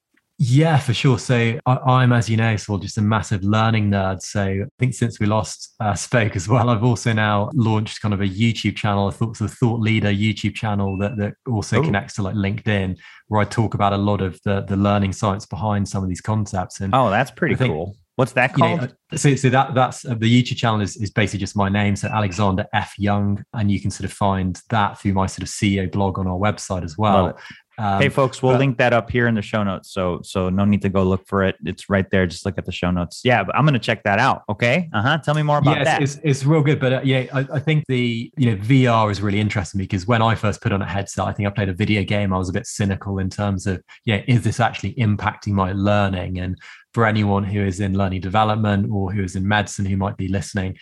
yeah, 0.43 0.79
for 0.79 0.91
sure. 0.91 1.19
So 1.19 1.59
I, 1.67 2.01
am 2.01 2.11
as 2.11 2.27
you 2.27 2.35
know, 2.35 2.55
so 2.55 2.75
just 2.79 2.97
a 2.97 3.01
massive 3.01 3.43
learning 3.43 3.91
nerd. 3.91 4.23
So 4.23 4.41
I 4.41 4.65
think 4.79 4.95
since 4.95 5.19
we 5.19 5.27
last 5.27 5.75
uh, 5.79 5.93
spoke 5.93 6.35
as 6.35 6.47
well, 6.47 6.71
I've 6.71 6.83
also 6.83 7.13
now 7.13 7.51
launched 7.53 8.01
kind 8.01 8.11
of 8.11 8.21
a 8.21 8.27
YouTube 8.27 8.75
channel, 8.75 9.07
a 9.07 9.11
thought, 9.11 9.39
a 9.39 9.47
thought 9.47 9.79
leader 9.79 10.11
YouTube 10.11 10.55
channel 10.55 10.97
that, 10.97 11.15
that 11.17 11.35
also 11.47 11.79
Ooh. 11.79 11.83
connects 11.83 12.15
to 12.15 12.23
like 12.23 12.33
LinkedIn, 12.33 12.97
where 13.27 13.39
I 13.39 13.45
talk 13.45 13.75
about 13.75 13.93
a 13.93 13.97
lot 13.97 14.19
of 14.19 14.39
the, 14.43 14.61
the 14.61 14.75
learning 14.75 15.13
science 15.13 15.45
behind 15.45 15.87
some 15.87 16.01
of 16.01 16.09
these 16.09 16.21
concepts. 16.21 16.81
And 16.81 16.95
oh, 16.95 17.11
that's 17.11 17.29
pretty 17.29 17.53
think, 17.53 17.71
cool. 17.71 17.95
What's 18.15 18.31
that 18.31 18.55
called? 18.55 18.81
You 18.81 18.87
know, 18.87 19.17
so, 19.17 19.35
so 19.35 19.49
that 19.51 19.75
that's 19.75 20.05
uh, 20.05 20.15
the 20.15 20.43
YouTube 20.43 20.57
channel 20.57 20.81
is, 20.81 20.97
is 20.97 21.11
basically 21.11 21.41
just 21.41 21.55
my 21.55 21.69
name. 21.69 21.95
So 21.95 22.07
Alexander 22.07 22.65
F 22.73 22.95
Young, 22.97 23.43
and 23.53 23.69
you 23.69 23.79
can 23.79 23.91
sort 23.91 24.09
of 24.09 24.13
find 24.13 24.59
that 24.71 24.99
through 24.99 25.13
my 25.13 25.27
sort 25.27 25.43
of 25.43 25.49
CEO 25.49 25.91
blog 25.91 26.17
on 26.17 26.25
our 26.25 26.39
website 26.39 26.83
as 26.83 26.97
well. 26.97 27.37
Um, 27.81 27.99
hey, 27.99 28.09
folks, 28.09 28.43
we'll 28.43 28.53
but, 28.53 28.59
link 28.59 28.77
that 28.77 28.93
up 28.93 29.09
here 29.09 29.27
in 29.27 29.33
the 29.33 29.41
show 29.41 29.63
notes. 29.63 29.91
So, 29.91 30.21
so 30.23 30.49
no 30.51 30.65
need 30.65 30.83
to 30.83 30.89
go 30.89 31.01
look 31.01 31.27
for 31.27 31.43
it. 31.43 31.55
It's 31.65 31.89
right 31.89 32.07
there. 32.11 32.27
Just 32.27 32.45
look 32.45 32.59
at 32.59 32.65
the 32.67 32.71
show 32.71 32.91
notes. 32.91 33.21
Yeah, 33.23 33.43
but 33.43 33.55
I'm 33.55 33.65
going 33.65 33.73
to 33.73 33.79
check 33.79 34.03
that 34.03 34.19
out. 34.19 34.43
Okay. 34.49 34.87
Uh 34.93 35.01
huh. 35.01 35.17
Tell 35.17 35.33
me 35.33 35.41
more 35.41 35.57
about 35.57 35.77
yeah, 35.77 35.83
that. 35.85 36.03
It's, 36.03 36.19
it's, 36.23 36.45
real 36.45 36.61
good. 36.61 36.79
But 36.79 36.93
uh, 36.93 37.01
yeah, 37.03 37.25
I, 37.33 37.39
I, 37.53 37.59
think 37.59 37.85
the 37.87 38.31
you 38.37 38.51
know 38.51 38.57
VR 38.57 39.09
is 39.09 39.19
really 39.19 39.39
interesting 39.39 39.79
because 39.79 40.05
when 40.05 40.21
I 40.21 40.35
first 40.35 40.61
put 40.61 40.71
on 40.71 40.83
a 40.83 40.85
headset, 40.85 41.25
I 41.25 41.31
think 41.31 41.47
I 41.47 41.49
played 41.49 41.69
a 41.69 41.73
video 41.73 42.03
game. 42.03 42.31
I 42.31 42.37
was 42.37 42.49
a 42.49 42.53
bit 42.53 42.67
cynical 42.67 43.17
in 43.17 43.31
terms 43.31 43.65
of 43.65 43.81
yeah, 44.05 44.21
is 44.27 44.43
this 44.43 44.59
actually 44.59 44.93
impacting 44.95 45.53
my 45.53 45.71
learning? 45.71 46.37
And 46.37 46.59
for 46.93 47.05
anyone 47.05 47.43
who 47.43 47.61
is 47.61 47.79
in 47.79 47.97
learning 47.97 48.21
development 48.21 48.91
or 48.91 49.11
who 49.11 49.23
is 49.23 49.35
in 49.35 49.47
medicine 49.47 49.85
who 49.85 49.97
might 49.97 50.17
be 50.17 50.27
listening, 50.27 50.77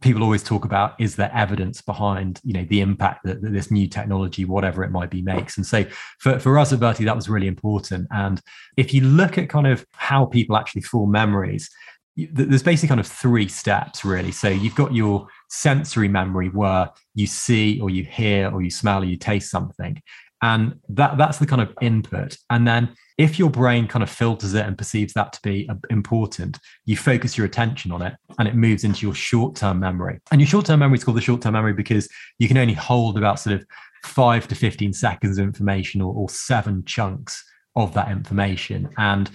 people 0.00 0.22
always 0.22 0.42
talk 0.42 0.64
about 0.64 0.94
is 1.00 1.16
there 1.16 1.32
evidence 1.34 1.80
behind 1.80 2.40
you 2.44 2.52
know 2.52 2.64
the 2.68 2.80
impact 2.80 3.24
that, 3.24 3.40
that, 3.42 3.52
this 3.52 3.70
new 3.70 3.88
technology 3.88 4.44
whatever 4.44 4.84
it 4.84 4.90
might 4.90 5.10
be 5.10 5.22
makes. 5.22 5.56
And 5.56 5.66
so 5.66 5.84
for, 6.18 6.38
for 6.38 6.58
us 6.58 6.72
at 6.72 6.80
Virti 6.80 7.04
that 7.04 7.16
was 7.16 7.28
really 7.28 7.48
important. 7.48 8.06
And 8.10 8.40
if 8.76 8.92
you 8.92 9.02
look 9.02 9.38
at 9.38 9.48
kind 9.48 9.66
of 9.66 9.84
how 9.92 10.26
people 10.26 10.56
actually 10.56 10.82
form 10.82 11.10
memories 11.10 11.68
there's 12.16 12.62
basically 12.62 12.88
kind 12.88 13.00
of 13.00 13.08
three 13.08 13.48
steps 13.48 14.04
really. 14.04 14.30
So 14.30 14.48
you've 14.48 14.76
got 14.76 14.94
your 14.94 15.26
sensory 15.48 16.06
memory 16.06 16.48
where 16.48 16.90
you 17.14 17.26
see 17.26 17.80
or 17.80 17.90
you 17.90 18.04
hear 18.04 18.50
or 18.52 18.62
you 18.62 18.70
smell 18.70 19.02
or 19.02 19.04
you 19.04 19.16
taste 19.16 19.50
something 19.50 20.00
and 20.44 20.74
that 20.88 21.16
that's 21.18 21.38
the 21.38 21.46
kind 21.46 21.62
of 21.62 21.72
input 21.80 22.36
and 22.50 22.68
then 22.68 22.94
if 23.16 23.38
your 23.38 23.50
brain 23.50 23.86
kind 23.86 24.02
of 24.02 24.10
filters 24.10 24.54
it 24.54 24.66
and 24.66 24.76
perceives 24.76 25.12
that 25.12 25.32
to 25.32 25.40
be 25.42 25.68
uh, 25.68 25.74
important, 25.90 26.58
you 26.84 26.96
focus 26.96 27.38
your 27.38 27.46
attention 27.46 27.92
on 27.92 28.02
it 28.02 28.14
and 28.38 28.48
it 28.48 28.56
moves 28.56 28.82
into 28.82 29.06
your 29.06 29.14
short 29.14 29.54
term 29.54 29.78
memory. 29.78 30.18
And 30.32 30.40
your 30.40 30.48
short 30.48 30.66
term 30.66 30.80
memory 30.80 30.98
is 30.98 31.04
called 31.04 31.16
the 31.16 31.22
short 31.22 31.40
term 31.40 31.52
memory 31.52 31.74
because 31.74 32.08
you 32.38 32.48
can 32.48 32.58
only 32.58 32.74
hold 32.74 33.16
about 33.16 33.38
sort 33.38 33.56
of 33.56 33.66
five 34.04 34.48
to 34.48 34.54
15 34.54 34.92
seconds 34.92 35.38
of 35.38 35.44
information 35.44 36.00
or, 36.00 36.12
or 36.12 36.28
seven 36.28 36.84
chunks 36.84 37.42
of 37.76 37.94
that 37.94 38.10
information. 38.10 38.88
And 38.98 39.30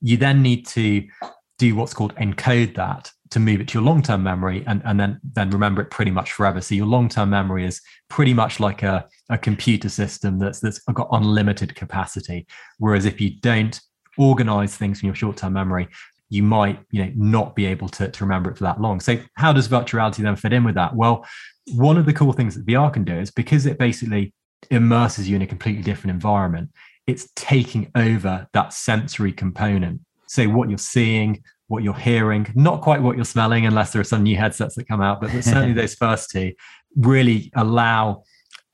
you 0.00 0.16
then 0.16 0.42
need 0.42 0.66
to 0.68 1.06
do 1.58 1.74
what's 1.74 1.94
called 1.94 2.14
encode 2.16 2.74
that 2.74 3.10
to 3.34 3.40
move 3.40 3.60
it 3.60 3.66
to 3.66 3.74
your 3.74 3.82
long-term 3.82 4.22
memory 4.22 4.62
and, 4.68 4.80
and 4.84 4.98
then 5.00 5.20
then 5.34 5.50
remember 5.50 5.82
it 5.82 5.90
pretty 5.90 6.12
much 6.12 6.30
forever. 6.30 6.60
So 6.60 6.76
your 6.76 6.86
long-term 6.86 7.30
memory 7.30 7.66
is 7.66 7.80
pretty 8.08 8.32
much 8.32 8.60
like 8.60 8.84
a, 8.84 9.08
a 9.28 9.36
computer 9.36 9.88
system 9.88 10.38
that's 10.38 10.60
that's 10.60 10.78
got 10.78 11.08
unlimited 11.10 11.74
capacity. 11.74 12.46
Whereas 12.78 13.06
if 13.06 13.20
you 13.20 13.40
don't 13.40 13.80
organize 14.16 14.76
things 14.76 15.00
from 15.00 15.08
your 15.08 15.16
short-term 15.16 15.52
memory, 15.52 15.88
you 16.30 16.44
might 16.44 16.78
you 16.92 17.04
know 17.04 17.12
not 17.16 17.56
be 17.56 17.66
able 17.66 17.88
to, 17.88 18.08
to 18.08 18.24
remember 18.24 18.52
it 18.52 18.56
for 18.56 18.62
that 18.62 18.80
long. 18.80 19.00
So 19.00 19.18
how 19.34 19.52
does 19.52 19.66
virtual 19.66 19.98
reality 19.98 20.22
then 20.22 20.36
fit 20.36 20.52
in 20.52 20.62
with 20.62 20.76
that? 20.76 20.94
Well, 20.94 21.26
one 21.72 21.96
of 21.96 22.06
the 22.06 22.12
cool 22.12 22.32
things 22.32 22.54
that 22.54 22.64
VR 22.64 22.92
can 22.92 23.02
do 23.02 23.18
is 23.18 23.32
because 23.32 23.66
it 23.66 23.80
basically 23.80 24.32
immerses 24.70 25.28
you 25.28 25.34
in 25.34 25.42
a 25.42 25.46
completely 25.46 25.82
different 25.82 26.14
environment, 26.14 26.70
it's 27.08 27.28
taking 27.34 27.90
over 27.96 28.46
that 28.52 28.72
sensory 28.72 29.32
component. 29.32 30.02
So 30.28 30.48
what 30.48 30.68
you're 30.68 30.78
seeing, 30.78 31.42
what 31.68 31.82
you're 31.82 31.94
hearing, 31.94 32.46
not 32.54 32.82
quite 32.82 33.02
what 33.02 33.16
you're 33.16 33.24
smelling, 33.24 33.66
unless 33.66 33.92
there 33.92 34.00
are 34.00 34.04
some 34.04 34.22
new 34.22 34.36
headsets 34.36 34.74
that 34.76 34.86
come 34.86 35.00
out, 35.00 35.20
but 35.20 35.30
certainly 35.42 35.72
those 35.74 35.94
first 35.94 36.30
two 36.30 36.52
really 36.96 37.50
allow 37.56 38.22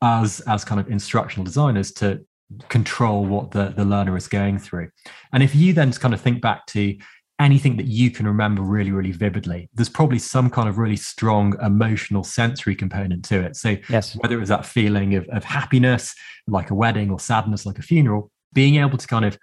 us 0.02 0.40
as 0.40 0.64
kind 0.64 0.80
of 0.80 0.90
instructional 0.90 1.44
designers 1.44 1.92
to 1.92 2.20
control 2.68 3.24
what 3.24 3.52
the, 3.52 3.72
the 3.76 3.84
learner 3.84 4.16
is 4.16 4.26
going 4.26 4.58
through. 4.58 4.90
And 5.32 5.42
if 5.42 5.54
you 5.54 5.72
then 5.72 5.92
kind 5.92 6.14
of 6.14 6.20
think 6.20 6.40
back 6.42 6.66
to 6.66 6.96
anything 7.38 7.76
that 7.76 7.86
you 7.86 8.10
can 8.10 8.26
remember 8.26 8.62
really, 8.62 8.90
really 8.90 9.12
vividly, 9.12 9.68
there's 9.74 9.88
probably 9.88 10.18
some 10.18 10.50
kind 10.50 10.68
of 10.68 10.76
really 10.76 10.96
strong 10.96 11.56
emotional 11.62 12.24
sensory 12.24 12.74
component 12.74 13.24
to 13.26 13.40
it. 13.40 13.56
So 13.56 13.76
yes. 13.88 14.14
whether 14.16 14.34
it 14.34 14.40
was 14.40 14.48
that 14.48 14.66
feeling 14.66 15.14
of, 15.14 15.26
of 15.28 15.44
happiness, 15.44 16.14
like 16.46 16.70
a 16.70 16.74
wedding, 16.74 17.10
or 17.10 17.20
sadness, 17.20 17.64
like 17.64 17.78
a 17.78 17.82
funeral, 17.82 18.30
being 18.52 18.76
able 18.76 18.98
to 18.98 19.06
kind 19.06 19.24
of 19.24 19.38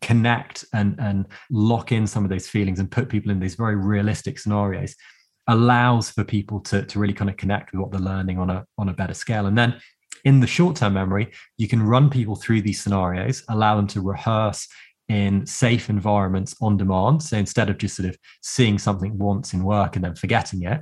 connect 0.00 0.64
and 0.74 0.96
and 0.98 1.26
lock 1.50 1.92
in 1.92 2.06
some 2.06 2.24
of 2.24 2.30
those 2.30 2.48
feelings 2.48 2.78
and 2.78 2.90
put 2.90 3.08
people 3.08 3.30
in 3.30 3.40
these 3.40 3.54
very 3.54 3.76
realistic 3.76 4.38
scenarios 4.38 4.94
allows 5.48 6.10
for 6.10 6.24
people 6.24 6.60
to, 6.60 6.84
to 6.84 6.98
really 6.98 7.14
kind 7.14 7.30
of 7.30 7.36
connect 7.38 7.72
with 7.72 7.80
what 7.80 7.90
they're 7.90 8.00
learning 8.00 8.38
on 8.38 8.50
a 8.50 8.64
on 8.76 8.88
a 8.90 8.94
better 8.94 9.14
scale. 9.14 9.46
And 9.46 9.56
then 9.56 9.80
in 10.24 10.40
the 10.40 10.46
short 10.46 10.76
term 10.76 10.94
memory 10.94 11.32
you 11.56 11.68
can 11.68 11.82
run 11.82 12.10
people 12.10 12.36
through 12.36 12.62
these 12.62 12.80
scenarios 12.80 13.44
allow 13.48 13.76
them 13.76 13.86
to 13.88 14.00
rehearse 14.00 14.68
in 15.08 15.46
safe 15.46 15.88
environments 15.88 16.54
on 16.60 16.76
demand. 16.76 17.22
So 17.22 17.38
instead 17.38 17.70
of 17.70 17.78
just 17.78 17.96
sort 17.96 18.10
of 18.10 18.18
seeing 18.42 18.78
something 18.78 19.16
once 19.16 19.54
in 19.54 19.64
work 19.64 19.96
and 19.96 20.04
then 20.04 20.14
forgetting 20.14 20.64
it 20.64 20.80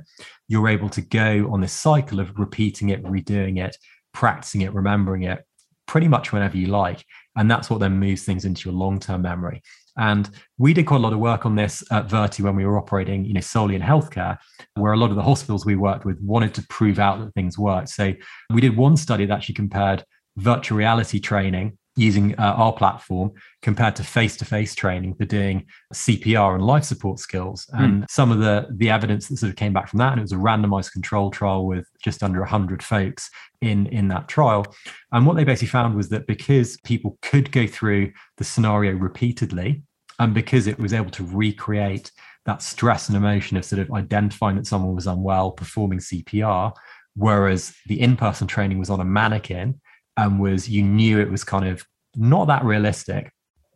you're 0.49 0.67
able 0.67 0.89
to 0.89 1.01
go 1.01 1.49
on 1.51 1.61
this 1.61 1.73
cycle 1.73 2.19
of 2.19 2.37
repeating 2.37 2.89
it 2.89 3.03
redoing 3.03 3.63
it 3.63 3.77
practicing 4.13 4.61
it 4.61 4.73
remembering 4.73 5.23
it 5.23 5.45
pretty 5.87 6.07
much 6.07 6.33
whenever 6.33 6.57
you 6.57 6.67
like 6.67 7.05
and 7.37 7.49
that's 7.49 7.69
what 7.69 7.79
then 7.79 7.99
moves 7.99 8.23
things 8.23 8.45
into 8.45 8.69
your 8.69 8.77
long-term 8.77 9.21
memory. 9.21 9.61
And 9.97 10.29
we 10.57 10.73
did 10.73 10.85
quite 10.85 10.97
a 10.97 11.03
lot 11.03 11.13
of 11.13 11.19
work 11.19 11.45
on 11.45 11.55
this 11.55 11.83
at 11.91 12.07
Virti 12.07 12.41
when 12.41 12.55
we 12.55 12.65
were 12.65 12.77
operating, 12.77 13.25
you 13.25 13.33
know, 13.33 13.41
solely 13.41 13.75
in 13.75 13.81
healthcare, 13.81 14.37
where 14.75 14.93
a 14.93 14.97
lot 14.97 15.09
of 15.09 15.15
the 15.15 15.23
hospitals 15.23 15.65
we 15.65 15.75
worked 15.75 16.05
with 16.05 16.19
wanted 16.21 16.53
to 16.55 16.65
prove 16.69 16.99
out 16.99 17.19
that 17.19 17.33
things 17.33 17.57
worked. 17.57 17.89
So 17.89 18.13
we 18.51 18.61
did 18.61 18.77
one 18.77 18.97
study 18.97 19.25
that 19.25 19.33
actually 19.33 19.55
compared 19.55 20.03
virtual 20.35 20.77
reality 20.77 21.19
training 21.19 21.77
using 21.97 22.35
uh, 22.39 22.53
our 22.55 22.71
platform 22.71 23.31
compared 23.61 23.95
to 23.95 24.03
face-to-face 24.03 24.75
training 24.75 25.15
for 25.15 25.25
doing 25.25 25.65
CPR 25.93 26.55
and 26.55 26.63
life 26.63 26.83
support 26.83 27.19
skills. 27.19 27.67
Hmm. 27.71 27.83
And 27.83 28.03
mm. 28.03 28.05
some 28.09 28.31
of 28.31 28.39
the 28.39 28.67
the 28.71 28.89
evidence 28.89 29.27
that 29.27 29.37
sort 29.37 29.49
of 29.49 29.55
came 29.55 29.73
back 29.73 29.89
from 29.89 29.99
that, 29.99 30.11
and 30.11 30.19
it 30.19 30.23
was 30.23 30.31
a 30.31 30.35
randomized 30.35 30.91
control 30.91 31.31
trial 31.31 31.65
with 31.65 31.87
just 32.01 32.23
under 32.23 32.39
100 32.39 32.83
folks 32.83 33.29
in 33.61 33.87
in 33.87 34.07
that 34.09 34.27
trial. 34.27 34.65
And 35.11 35.25
what 35.25 35.35
they 35.35 35.43
basically 35.43 35.69
found 35.69 35.95
was 35.95 36.09
that 36.09 36.27
because 36.27 36.77
people 36.83 37.17
could 37.21 37.51
go 37.51 37.67
through 37.67 38.13
the 38.37 38.43
scenario 38.43 38.93
repeatedly, 38.93 39.81
and 40.19 40.33
because 40.33 40.67
it 40.67 40.79
was 40.79 40.93
able 40.93 41.11
to 41.11 41.23
recreate 41.25 42.11
that 42.45 42.61
stress 42.61 43.09
and 43.09 43.17
emotion 43.17 43.57
of 43.57 43.65
sort 43.65 43.81
of 43.81 43.91
identifying 43.91 44.55
that 44.55 44.65
someone 44.65 44.95
was 44.95 45.07
unwell, 45.07 45.51
performing 45.51 45.99
CPR, 45.99 46.71
whereas 47.15 47.75
the 47.87 47.99
in-person 47.99 48.47
training 48.47 48.77
was 48.79 48.89
on 48.89 49.01
a 49.01 49.05
mannequin 49.05 49.81
and 50.17 50.39
was 50.39 50.67
you 50.67 50.83
knew 50.83 51.19
it 51.19 51.31
was 51.31 51.43
kind 51.43 51.67
of 51.67 51.85
not 52.15 52.47
that 52.47 52.63
realistic. 52.63 53.31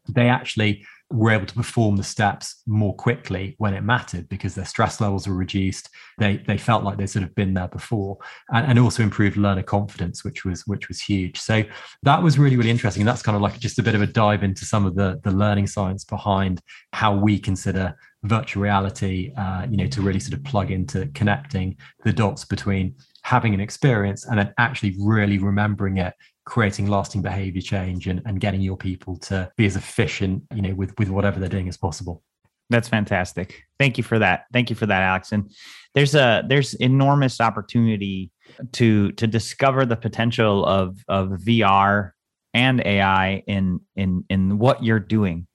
They 0.10 0.30
actually 0.30 0.86
were 1.12 1.32
able 1.32 1.46
to 1.46 1.54
perform 1.54 1.98
the 1.98 2.04
steps 2.04 2.62
more 2.66 2.96
quickly 2.96 3.56
when 3.58 3.74
it 3.74 3.84
mattered 3.84 4.30
because 4.30 4.56
their 4.56 4.66
stress 4.66 5.02
levels 5.02 5.28
were 5.28 5.36
reduced. 5.36 5.90
They 6.18 6.38
they 6.48 6.58
felt 6.58 6.84
like 6.84 6.98
they'd 6.98 7.08
sort 7.08 7.24
of 7.24 7.36
been 7.36 7.54
there 7.54 7.68
before 7.68 8.18
and, 8.50 8.66
and 8.66 8.80
also 8.80 9.04
improved 9.04 9.38
learner 9.38 9.64
confidence 9.64 10.24
which 10.24 10.46
was 10.46 10.66
which 10.68 10.88
was 10.88 11.02
huge. 11.02 11.40
So 11.40 11.64
that 12.04 12.24
was 12.24 12.40
really 12.40 12.56
really 12.56 12.70
interesting. 12.70 13.02
And 13.02 13.08
that's 13.08 13.22
kind 13.22 13.36
of 13.36 13.42
like 13.42 13.60
just 13.60 13.80
a 13.80 13.84
bit 13.84 13.96
of 13.96 14.02
a 14.02 14.08
dive 14.08 14.44
into 14.44 14.66
some 14.66 14.86
of 14.86 14.96
the 14.96 15.20
the 15.24 15.32
learning 15.32 15.68
science 15.68 16.04
behind 16.06 16.62
how 16.94 17.16
we 17.16 17.38
consider 17.38 17.96
virtual 18.24 18.62
reality 18.62 19.34
uh, 19.36 19.66
you 19.70 19.78
know 19.78 19.88
to 19.88 20.02
really 20.02 20.20
sort 20.20 20.34
of 20.34 20.44
plug 20.44 20.70
into 20.70 21.08
connecting 21.16 21.76
the 22.04 22.14
dots 22.14 22.46
between 22.46 22.96
having 23.24 23.54
an 23.54 23.60
experience 23.60 24.26
and 24.28 24.38
then 24.38 24.54
actually 24.60 24.96
really 25.00 25.40
remembering 25.40 25.98
it 25.98 26.14
creating 26.46 26.88
lasting 26.88 27.22
behavior 27.22 27.62
change 27.62 28.08
and, 28.08 28.22
and 28.26 28.40
getting 28.40 28.62
your 28.62 28.78
people 28.78 29.18
to 29.18 29.52
be 29.58 29.66
as 29.66 29.76
efficient 29.76 30.44
you 30.54 30.62
know 30.62 30.74
with 30.74 30.98
with 30.98 31.10
whatever 31.10 31.40
they're 31.40 31.50
doing 31.50 31.68
as 31.68 31.78
possible. 31.78 32.24
That's 32.70 32.88
fantastic. 32.88 33.64
Thank 33.78 33.98
you 33.98 34.04
for 34.04 34.18
that. 34.20 34.46
Thank 34.54 34.70
you 34.70 34.76
for 34.76 34.86
that 34.86 35.02
alex. 35.02 35.32
And 35.32 35.52
there's 35.94 36.16
a 36.16 36.44
there's 36.48 36.74
enormous 36.76 37.42
opportunity 37.42 38.32
to 38.74 39.12
to 39.14 39.28
discover 39.28 39.86
the 39.86 39.96
potential 39.98 40.66
of 40.66 40.98
of 41.08 41.30
vr 41.30 42.12
and 42.54 42.86
ai 42.86 43.44
in 43.48 43.80
in 43.96 44.24
in 44.30 44.58
what 44.58 44.84
you're 44.84 45.00
doing. 45.00 45.48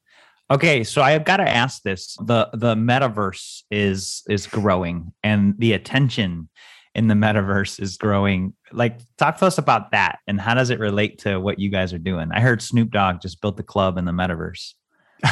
Okay 0.51 0.85
so 0.85 1.03
i've 1.03 1.25
got 1.25 1.39
to 1.39 1.49
ask 1.49 1.83
this. 1.83 2.17
The 2.25 2.49
the 2.53 2.75
metaverse 2.75 3.63
is 3.71 4.23
is 4.29 4.47
growing 4.47 5.13
and 5.23 5.55
the 5.59 5.73
attention 5.73 6.49
in 6.97 7.09
the 7.09 7.15
metaverse 7.15 7.79
is 7.79 7.99
growing. 7.99 8.55
Like, 8.73 9.01
talk 9.17 9.39
to 9.39 9.47
us 9.47 9.59
about 9.59 9.93
that 9.93 10.19
and 10.27 10.41
how 10.41 10.55
does 10.55 10.71
it 10.71 10.79
relate 10.79 11.19
to 11.21 11.39
what 11.39 11.59
you 11.59 11.71
guys 11.71 11.93
are 11.93 11.99
doing? 11.99 12.31
I 12.33 12.41
heard 12.41 12.63
Snoop 12.63 12.91
Dogg 12.91 13.21
just 13.21 13.41
built 13.41 13.57
the 13.57 13.63
club 13.63 13.99
in 13.99 14.05
the 14.05 14.13
metaverse. 14.13 14.75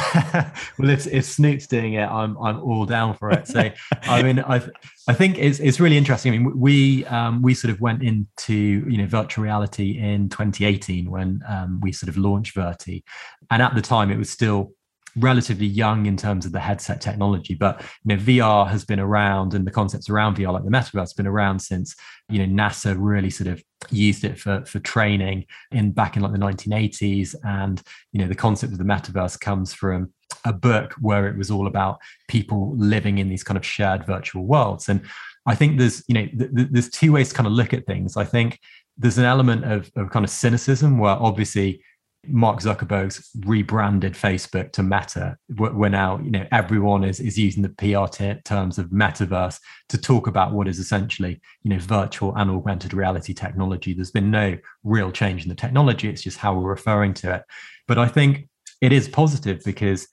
well, 0.79 0.89
if, 0.89 1.05
if 1.07 1.25
Snoop's 1.25 1.67
doing 1.67 1.93
it, 1.93 2.05
I'm 2.05 2.37
I'm 2.37 2.59
all 2.59 2.85
down 2.85 3.13
for 3.13 3.29
it. 3.31 3.47
So, 3.47 3.69
I 4.03 4.23
mean, 4.23 4.39
I 4.39 4.61
I 5.07 5.13
think 5.13 5.37
it's 5.37 5.59
it's 5.59 5.79
really 5.79 5.97
interesting. 5.97 6.33
I 6.33 6.37
mean, 6.37 6.59
we 6.59 7.05
um, 7.05 7.41
we 7.41 7.53
sort 7.53 7.71
of 7.71 7.79
went 7.81 8.01
into 8.01 8.53
you 8.55 8.97
know 8.97 9.05
virtual 9.05 9.43
reality 9.43 9.97
in 9.99 10.29
2018 10.29 11.09
when 11.11 11.41
um, 11.47 11.79
we 11.81 11.91
sort 11.91 12.09
of 12.09 12.17
launched 12.17 12.55
Virti, 12.55 13.03
and 13.51 13.61
at 13.61 13.75
the 13.75 13.81
time 13.81 14.09
it 14.09 14.17
was 14.17 14.29
still 14.29 14.71
relatively 15.17 15.65
young 15.65 16.05
in 16.05 16.17
terms 16.17 16.45
of 16.45 16.51
the 16.51 16.59
headset 16.59 16.99
technology 16.99 17.53
but 17.53 17.81
you 18.03 18.15
know 18.15 18.21
vr 18.21 18.67
has 18.67 18.83
been 18.83 18.99
around 18.99 19.53
and 19.53 19.65
the 19.65 19.71
concepts 19.71 20.09
around 20.09 20.35
vr 20.35 20.51
like 20.51 20.63
the 20.63 20.69
metaverse 20.69 20.99
has 20.99 21.13
been 21.13 21.27
around 21.27 21.59
since 21.59 21.95
you 22.29 22.45
know 22.45 22.63
nasa 22.63 22.95
really 22.97 23.29
sort 23.29 23.47
of 23.47 23.63
used 23.91 24.23
it 24.23 24.39
for 24.39 24.65
for 24.65 24.79
training 24.79 25.45
in 25.71 25.91
back 25.91 26.15
in 26.15 26.23
like 26.23 26.31
the 26.31 26.37
1980s 26.37 27.35
and 27.43 27.81
you 28.11 28.21
know 28.21 28.27
the 28.27 28.35
concept 28.35 28.73
of 28.73 28.79
the 28.79 28.83
metaverse 28.83 29.39
comes 29.39 29.73
from 29.73 30.11
a 30.43 30.53
book 30.53 30.93
where 31.01 31.27
it 31.27 31.37
was 31.37 31.51
all 31.51 31.67
about 31.67 31.99
people 32.27 32.75
living 32.77 33.17
in 33.17 33.29
these 33.29 33.43
kind 33.43 33.57
of 33.57 33.65
shared 33.65 34.05
virtual 34.05 34.45
worlds. 34.45 34.89
And 34.89 35.01
i 35.47 35.53
think 35.53 35.77
there's 35.77 36.03
you 36.07 36.15
know 36.15 36.25
th- 36.25 36.55
th- 36.55 36.69
there's 36.71 36.89
two 36.89 37.11
ways 37.11 37.29
to 37.29 37.35
kind 37.35 37.47
of 37.47 37.53
look 37.53 37.73
at 37.73 37.85
things. 37.85 38.17
I 38.17 38.25
think 38.25 38.59
there's 38.97 39.17
an 39.17 39.25
element 39.25 39.65
of, 39.65 39.91
of 39.95 40.09
kind 40.09 40.23
of 40.23 40.29
cynicism 40.29 40.97
where 40.97 41.15
obviously 41.15 41.81
Mark 42.27 42.59
Zuckerberg's 42.59 43.29
rebranded 43.45 44.13
Facebook 44.13 44.71
to 44.73 44.83
Meta. 44.83 45.37
We're 45.49 45.89
now, 45.89 46.19
you 46.19 46.31
know, 46.31 46.45
everyone 46.51 47.03
is, 47.03 47.19
is 47.19 47.37
using 47.37 47.63
the 47.63 47.69
PR 47.69 48.07
t- 48.11 48.39
terms 48.43 48.77
of 48.77 48.89
metaverse 48.89 49.59
to 49.89 49.97
talk 49.97 50.27
about 50.27 50.53
what 50.53 50.67
is 50.67 50.79
essentially, 50.79 51.39
you 51.63 51.69
know, 51.69 51.79
virtual 51.79 52.35
and 52.35 52.51
augmented 52.51 52.93
reality 52.93 53.33
technology. 53.33 53.93
There's 53.93 54.11
been 54.11 54.31
no 54.31 54.57
real 54.83 55.11
change 55.11 55.43
in 55.43 55.49
the 55.49 55.55
technology. 55.55 56.09
It's 56.09 56.21
just 56.21 56.37
how 56.37 56.55
we're 56.55 56.69
referring 56.69 57.13
to 57.15 57.35
it. 57.35 57.43
But 57.87 57.97
I 57.97 58.07
think 58.07 58.47
it 58.81 58.91
is 58.91 59.07
positive 59.07 59.63
because 59.63 60.07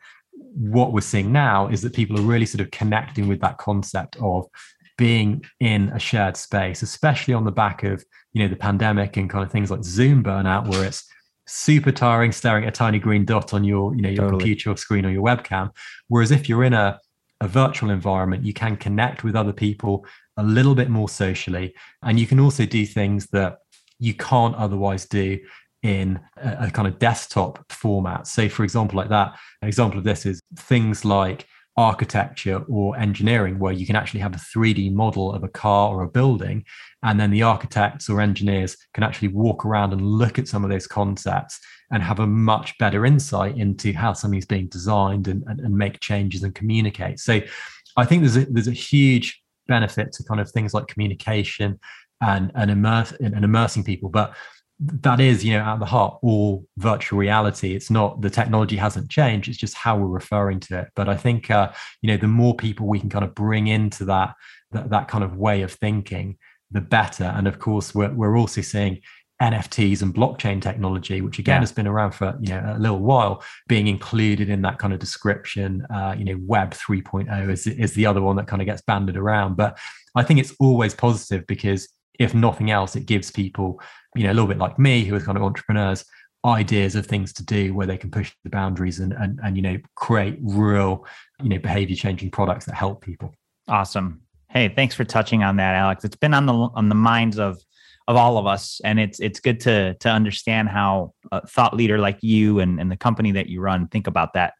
what 0.54 0.92
we're 0.92 1.00
seeing 1.00 1.32
now 1.32 1.68
is 1.68 1.82
that 1.82 1.94
people 1.94 2.18
are 2.18 2.22
really 2.22 2.46
sort 2.46 2.60
of 2.60 2.70
connecting 2.70 3.28
with 3.28 3.40
that 3.40 3.58
concept 3.58 4.16
of 4.20 4.46
being 4.98 5.44
in 5.60 5.88
a 5.90 5.98
shared 5.98 6.36
space, 6.36 6.82
especially 6.82 7.34
on 7.34 7.44
the 7.44 7.52
back 7.52 7.82
of, 7.82 8.04
you 8.32 8.42
know, 8.42 8.48
the 8.48 8.56
pandemic 8.56 9.16
and 9.16 9.30
kind 9.30 9.44
of 9.44 9.50
things 9.50 9.70
like 9.70 9.82
Zoom 9.82 10.22
burnout, 10.22 10.68
where 10.68 10.84
it's 10.84 11.04
super 11.52 11.92
tiring 11.92 12.32
staring 12.32 12.64
at 12.64 12.68
a 12.68 12.72
tiny 12.72 12.98
green 12.98 13.26
dot 13.26 13.52
on 13.52 13.62
your 13.62 13.94
you 13.94 14.00
know 14.00 14.08
your 14.08 14.24
totally. 14.24 14.40
computer 14.40 14.74
screen 14.76 15.04
or 15.04 15.10
your 15.10 15.22
webcam. 15.22 15.70
Whereas 16.08 16.30
if 16.30 16.48
you're 16.48 16.64
in 16.64 16.72
a, 16.72 16.98
a 17.42 17.48
virtual 17.48 17.90
environment 17.90 18.42
you 18.44 18.54
can 18.54 18.76
connect 18.76 19.22
with 19.22 19.36
other 19.36 19.52
people 19.52 20.06
a 20.38 20.42
little 20.42 20.74
bit 20.74 20.88
more 20.88 21.10
socially. 21.10 21.74
And 22.02 22.18
you 22.18 22.26
can 22.26 22.40
also 22.40 22.64
do 22.64 22.86
things 22.86 23.26
that 23.32 23.58
you 23.98 24.14
can't 24.14 24.54
otherwise 24.56 25.04
do 25.06 25.38
in 25.82 26.18
a, 26.38 26.68
a 26.68 26.70
kind 26.70 26.88
of 26.88 26.98
desktop 26.98 27.70
format. 27.70 28.26
So 28.26 28.48
for 28.48 28.64
example 28.64 28.96
like 28.96 29.10
that 29.10 29.38
an 29.60 29.68
example 29.68 29.98
of 29.98 30.04
this 30.04 30.24
is 30.24 30.40
things 30.56 31.04
like 31.04 31.46
architecture 31.76 32.62
or 32.68 32.96
engineering 32.98 33.58
where 33.58 33.72
you 33.72 33.86
can 33.86 33.96
actually 33.96 34.20
have 34.20 34.34
a 34.34 34.38
3D 34.38 34.92
model 34.92 35.32
of 35.32 35.42
a 35.42 35.48
car 35.48 35.94
or 35.94 36.02
a 36.02 36.08
building. 36.08 36.64
And 37.02 37.18
then 37.18 37.30
the 37.30 37.42
architects 37.42 38.08
or 38.10 38.20
engineers 38.20 38.76
can 38.94 39.04
actually 39.04 39.28
walk 39.28 39.64
around 39.64 39.92
and 39.92 40.02
look 40.02 40.38
at 40.38 40.48
some 40.48 40.64
of 40.64 40.70
those 40.70 40.86
concepts 40.86 41.58
and 41.90 42.02
have 42.02 42.20
a 42.20 42.26
much 42.26 42.76
better 42.78 43.06
insight 43.06 43.56
into 43.56 43.92
how 43.92 44.12
something's 44.12 44.46
being 44.46 44.68
designed 44.68 45.28
and, 45.28 45.42
and, 45.46 45.60
and 45.60 45.76
make 45.76 46.00
changes 46.00 46.42
and 46.42 46.54
communicate. 46.54 47.18
So 47.20 47.40
I 47.96 48.04
think 48.04 48.22
there's 48.22 48.36
a, 48.36 48.44
there's 48.46 48.68
a 48.68 48.72
huge 48.72 49.42
benefit 49.66 50.12
to 50.12 50.24
kind 50.24 50.40
of 50.40 50.50
things 50.50 50.74
like 50.74 50.86
communication 50.88 51.78
and, 52.20 52.52
and, 52.54 52.70
immerse, 52.70 53.12
and 53.12 53.44
immersing 53.44 53.84
people. 53.84 54.08
But 54.08 54.34
that 54.80 55.20
is, 55.20 55.44
you 55.44 55.52
know, 55.52 55.64
at 55.64 55.78
the 55.78 55.86
heart, 55.86 56.18
all 56.22 56.66
virtual 56.78 57.18
reality. 57.18 57.74
It's 57.74 57.90
not 57.90 58.20
the 58.20 58.30
technology 58.30 58.76
hasn't 58.76 59.10
changed. 59.10 59.48
It's 59.48 59.58
just 59.58 59.74
how 59.74 59.96
we're 59.96 60.08
referring 60.08 60.60
to 60.60 60.80
it. 60.80 60.88
But 60.96 61.08
I 61.08 61.16
think, 61.16 61.50
uh, 61.50 61.72
you 62.00 62.08
know, 62.08 62.16
the 62.16 62.26
more 62.26 62.56
people 62.56 62.86
we 62.86 62.98
can 62.98 63.08
kind 63.08 63.24
of 63.24 63.34
bring 63.34 63.68
into 63.68 64.04
that, 64.06 64.34
that, 64.72 64.90
that 64.90 65.08
kind 65.08 65.22
of 65.22 65.36
way 65.36 65.62
of 65.62 65.72
thinking, 65.72 66.36
the 66.70 66.80
better. 66.80 67.24
And 67.24 67.46
of 67.46 67.58
course, 67.58 67.94
we're, 67.94 68.12
we're 68.12 68.36
also 68.36 68.60
seeing 68.60 69.00
NFTs 69.40 70.02
and 70.02 70.14
blockchain 70.14 70.62
technology, 70.62 71.20
which 71.20 71.38
again 71.38 71.56
yeah. 71.56 71.60
has 71.60 71.72
been 71.72 71.88
around 71.88 72.12
for 72.12 72.38
you 72.40 72.50
know 72.50 72.74
a 72.76 72.78
little 72.78 73.00
while, 73.00 73.42
being 73.66 73.88
included 73.88 74.48
in 74.48 74.62
that 74.62 74.78
kind 74.78 74.92
of 74.92 75.00
description. 75.00 75.84
Uh, 75.92 76.14
you 76.16 76.24
know, 76.24 76.38
Web 76.46 76.70
3.0 76.70 77.50
is 77.50 77.66
is 77.66 77.92
the 77.94 78.06
other 78.06 78.22
one 78.22 78.36
that 78.36 78.46
kind 78.46 78.62
of 78.62 78.66
gets 78.66 78.82
banded 78.82 79.16
around. 79.16 79.56
But 79.56 79.78
I 80.14 80.22
think 80.22 80.38
it's 80.38 80.54
always 80.60 80.94
positive 80.94 81.44
because 81.48 81.88
if 82.18 82.34
nothing 82.34 82.70
else, 82.70 82.96
it 82.96 83.06
gives 83.06 83.30
people 83.30 83.80
you 84.14 84.24
know, 84.24 84.32
a 84.32 84.34
little 84.34 84.48
bit 84.48 84.58
like 84.58 84.78
me, 84.78 85.04
who 85.04 85.14
are 85.14 85.20
kind 85.20 85.38
of 85.38 85.42
entrepreneurs, 85.42 86.04
ideas 86.44 86.96
of 86.96 87.06
things 87.06 87.32
to 87.32 87.44
do 87.44 87.72
where 87.74 87.86
they 87.86 87.96
can 87.96 88.10
push 88.10 88.32
the 88.42 88.50
boundaries 88.50 88.98
and 88.98 89.12
and, 89.12 89.38
and 89.44 89.56
you 89.56 89.62
know 89.62 89.78
create 89.94 90.38
real 90.42 91.06
you 91.40 91.48
know 91.48 91.58
behavior 91.58 91.94
changing 91.94 92.30
products 92.30 92.64
that 92.64 92.74
help 92.74 93.02
people. 93.02 93.32
Awesome. 93.68 94.22
Hey 94.50 94.68
thanks 94.68 94.94
for 94.94 95.04
touching 95.04 95.42
on 95.42 95.56
that 95.56 95.74
alex. 95.74 96.04
It's 96.04 96.16
been 96.16 96.34
on 96.34 96.46
the 96.46 96.52
on 96.52 96.88
the 96.88 96.94
minds 96.94 97.38
of 97.38 97.58
of 98.08 98.16
all 98.16 98.38
of 98.38 98.46
us 98.46 98.80
and 98.82 98.98
it's 98.98 99.20
it's 99.20 99.38
good 99.38 99.60
to 99.60 99.94
to 99.94 100.08
understand 100.08 100.68
how 100.68 101.14
a 101.30 101.46
thought 101.46 101.76
leader 101.76 101.98
like 101.98 102.18
you 102.22 102.58
and, 102.58 102.80
and 102.80 102.90
the 102.90 102.96
company 102.96 103.30
that 103.32 103.48
you 103.48 103.60
run 103.60 103.86
think 103.86 104.08
about 104.08 104.34
that. 104.34 104.54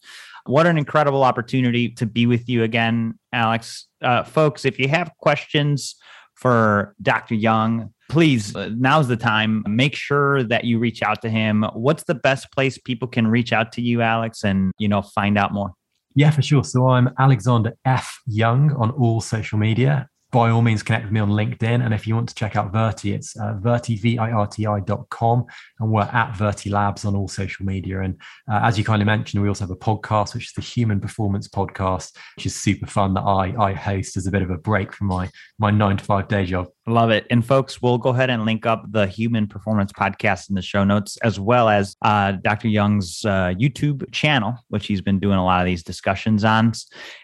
What 0.47 0.67
an 0.67 0.79
incredible 0.79 1.25
opportunity 1.25 1.89
to 1.91 2.07
be 2.07 2.27
with 2.27 2.49
you 2.49 2.63
again 2.63 3.19
alex. 3.33 3.89
Uh, 4.01 4.23
folks 4.23 4.65
if 4.65 4.79
you 4.79 4.87
have 4.87 5.11
questions 5.19 5.97
for 6.35 6.95
dr 7.03 7.35
young 7.35 7.93
please, 8.13 8.55
now's 8.55 9.09
the 9.09 9.17
time. 9.17 9.65
Make 9.67 9.97
sure 9.97 10.43
that 10.45 10.65
you 10.65 10.79
reach 10.79 11.03
out 11.03 11.23
to 11.23 11.31
him. 11.31 11.65
What's 11.73 12.05
the 12.05 12.15
best 12.15 12.53
place 12.53 12.77
people 12.77 13.09
can 13.09 13.27
reach 13.27 13.55
out 13.55 13.73
to 13.73 13.81
you, 13.81 14.03
Alex, 14.03 14.45
and 14.45 14.71
you 14.79 14.87
know 14.87 15.01
find 15.01 15.39
out 15.39 15.53
more? 15.55 15.73
Yeah, 16.15 16.31
for 16.31 16.43
sure. 16.43 16.63
So 16.63 16.89
I'm 16.89 17.09
Alexander 17.19 17.73
F. 17.87 18.21
Young 18.27 18.71
on 18.73 18.91
all 18.91 19.23
social 19.23 19.59
media 19.59 20.09
by 20.33 20.49
all 20.49 20.63
means 20.63 20.83
connect 20.83 21.05
with 21.05 21.13
me 21.13 21.21
on 21.21 21.29
LinkedIn. 21.29 21.85
And 21.85 21.93
if 21.93 22.07
you 22.07 22.15
want 22.15 22.31
to 22.31 22.35
check 22.35 22.57
out 22.57 22.73
Virti, 22.73 23.15
it's 23.15 23.37
uh, 23.37 23.55
Virti, 23.61 24.87
dot 24.87 25.09
com, 25.11 25.45
And 25.79 25.91
we're 25.91 26.03
at 26.03 26.33
Virti 26.33 26.71
Labs 26.71 27.05
on 27.05 27.15
all 27.15 27.29
social 27.29 27.67
media. 27.67 28.01
And 28.01 28.15
uh, 28.51 28.61
as 28.63 28.79
you 28.79 28.85
kindly 28.85 29.05
mentioned, 29.05 29.43
we 29.43 29.49
also 29.49 29.65
have 29.65 29.71
a 29.71 29.77
podcast, 29.77 30.35
which 30.35 30.47
is 30.47 30.53
the 30.53 30.63
Human 30.63 31.01
Performance 31.01 31.49
Podcast, 31.49 32.17
which 32.37 32.47
is 32.47 32.57
super 32.57 32.87
fun 32.87 33.13
that 33.15 33.21
I, 33.21 33.55
I 33.63 33.73
host 33.75 34.17
as 34.17 34.27
a 34.27 34.31
bit 34.31 34.43
of 34.43 34.51
a 34.51 34.57
break 34.57 34.93
from 34.93 35.09
my, 35.09 35.31
my 35.59 35.71
nine 35.71 35.99
to 35.99 36.05
five 36.05 36.29
day 36.29 36.47
job. 36.47 36.69
Love 36.89 37.11
it. 37.11 37.27
And 37.31 37.47
folks, 37.47 37.81
we'll 37.81 37.99
go 37.99 38.11
ahead 38.11 38.29
and 38.29 38.45
link 38.45 38.67
up 38.67 38.85
the 38.91 39.07
Human 39.07 39.47
Performance 39.47 39.93
Podcast 39.93 40.49
in 40.49 40.57
the 40.57 40.63
show 40.63 40.83
notes, 40.83 41.17
as 41.19 41.39
well 41.39 41.69
as 41.69 41.97
uh, 42.03 42.33
Dr. 42.33 42.67
Young's 42.67 43.25
uh, 43.25 43.55
YouTube 43.57 44.11
channel, 44.11 44.57
which 44.69 44.87
he's 44.87 45.01
been 45.01 45.21
doing 45.21 45.39
a 45.39 45.45
lot 45.45 45.61
of 45.61 45.67
these 45.67 45.85
discussions 45.85 46.43
on, 46.43 46.73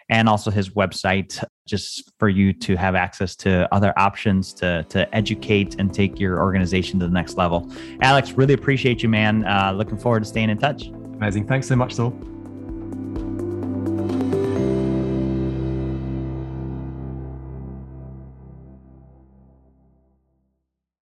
and 0.08 0.28
also 0.28 0.52
his 0.52 0.70
website, 0.70 1.42
just 1.66 2.12
for 2.20 2.28
you 2.28 2.52
to 2.52 2.76
have 2.76 2.94
access 2.94 3.34
to 3.34 3.68
other 3.74 3.92
options 3.98 4.54
to, 4.54 4.84
to 4.90 5.12
educate 5.12 5.74
and 5.80 5.92
take 5.92 6.20
your 6.20 6.40
organization 6.40 7.00
to 7.00 7.06
the 7.06 7.12
next 7.12 7.36
level. 7.36 7.68
Alex, 8.00 8.32
really 8.32 8.54
appreciate 8.54 9.02
you, 9.02 9.08
man. 9.08 9.44
Uh, 9.44 9.72
looking 9.72 9.98
forward 9.98 10.20
to 10.20 10.28
staying 10.28 10.50
in 10.50 10.58
touch. 10.58 10.86
Amazing. 10.86 11.48
Thanks 11.48 11.66
so 11.66 11.74
much, 11.74 11.94
Saul. 11.94 12.16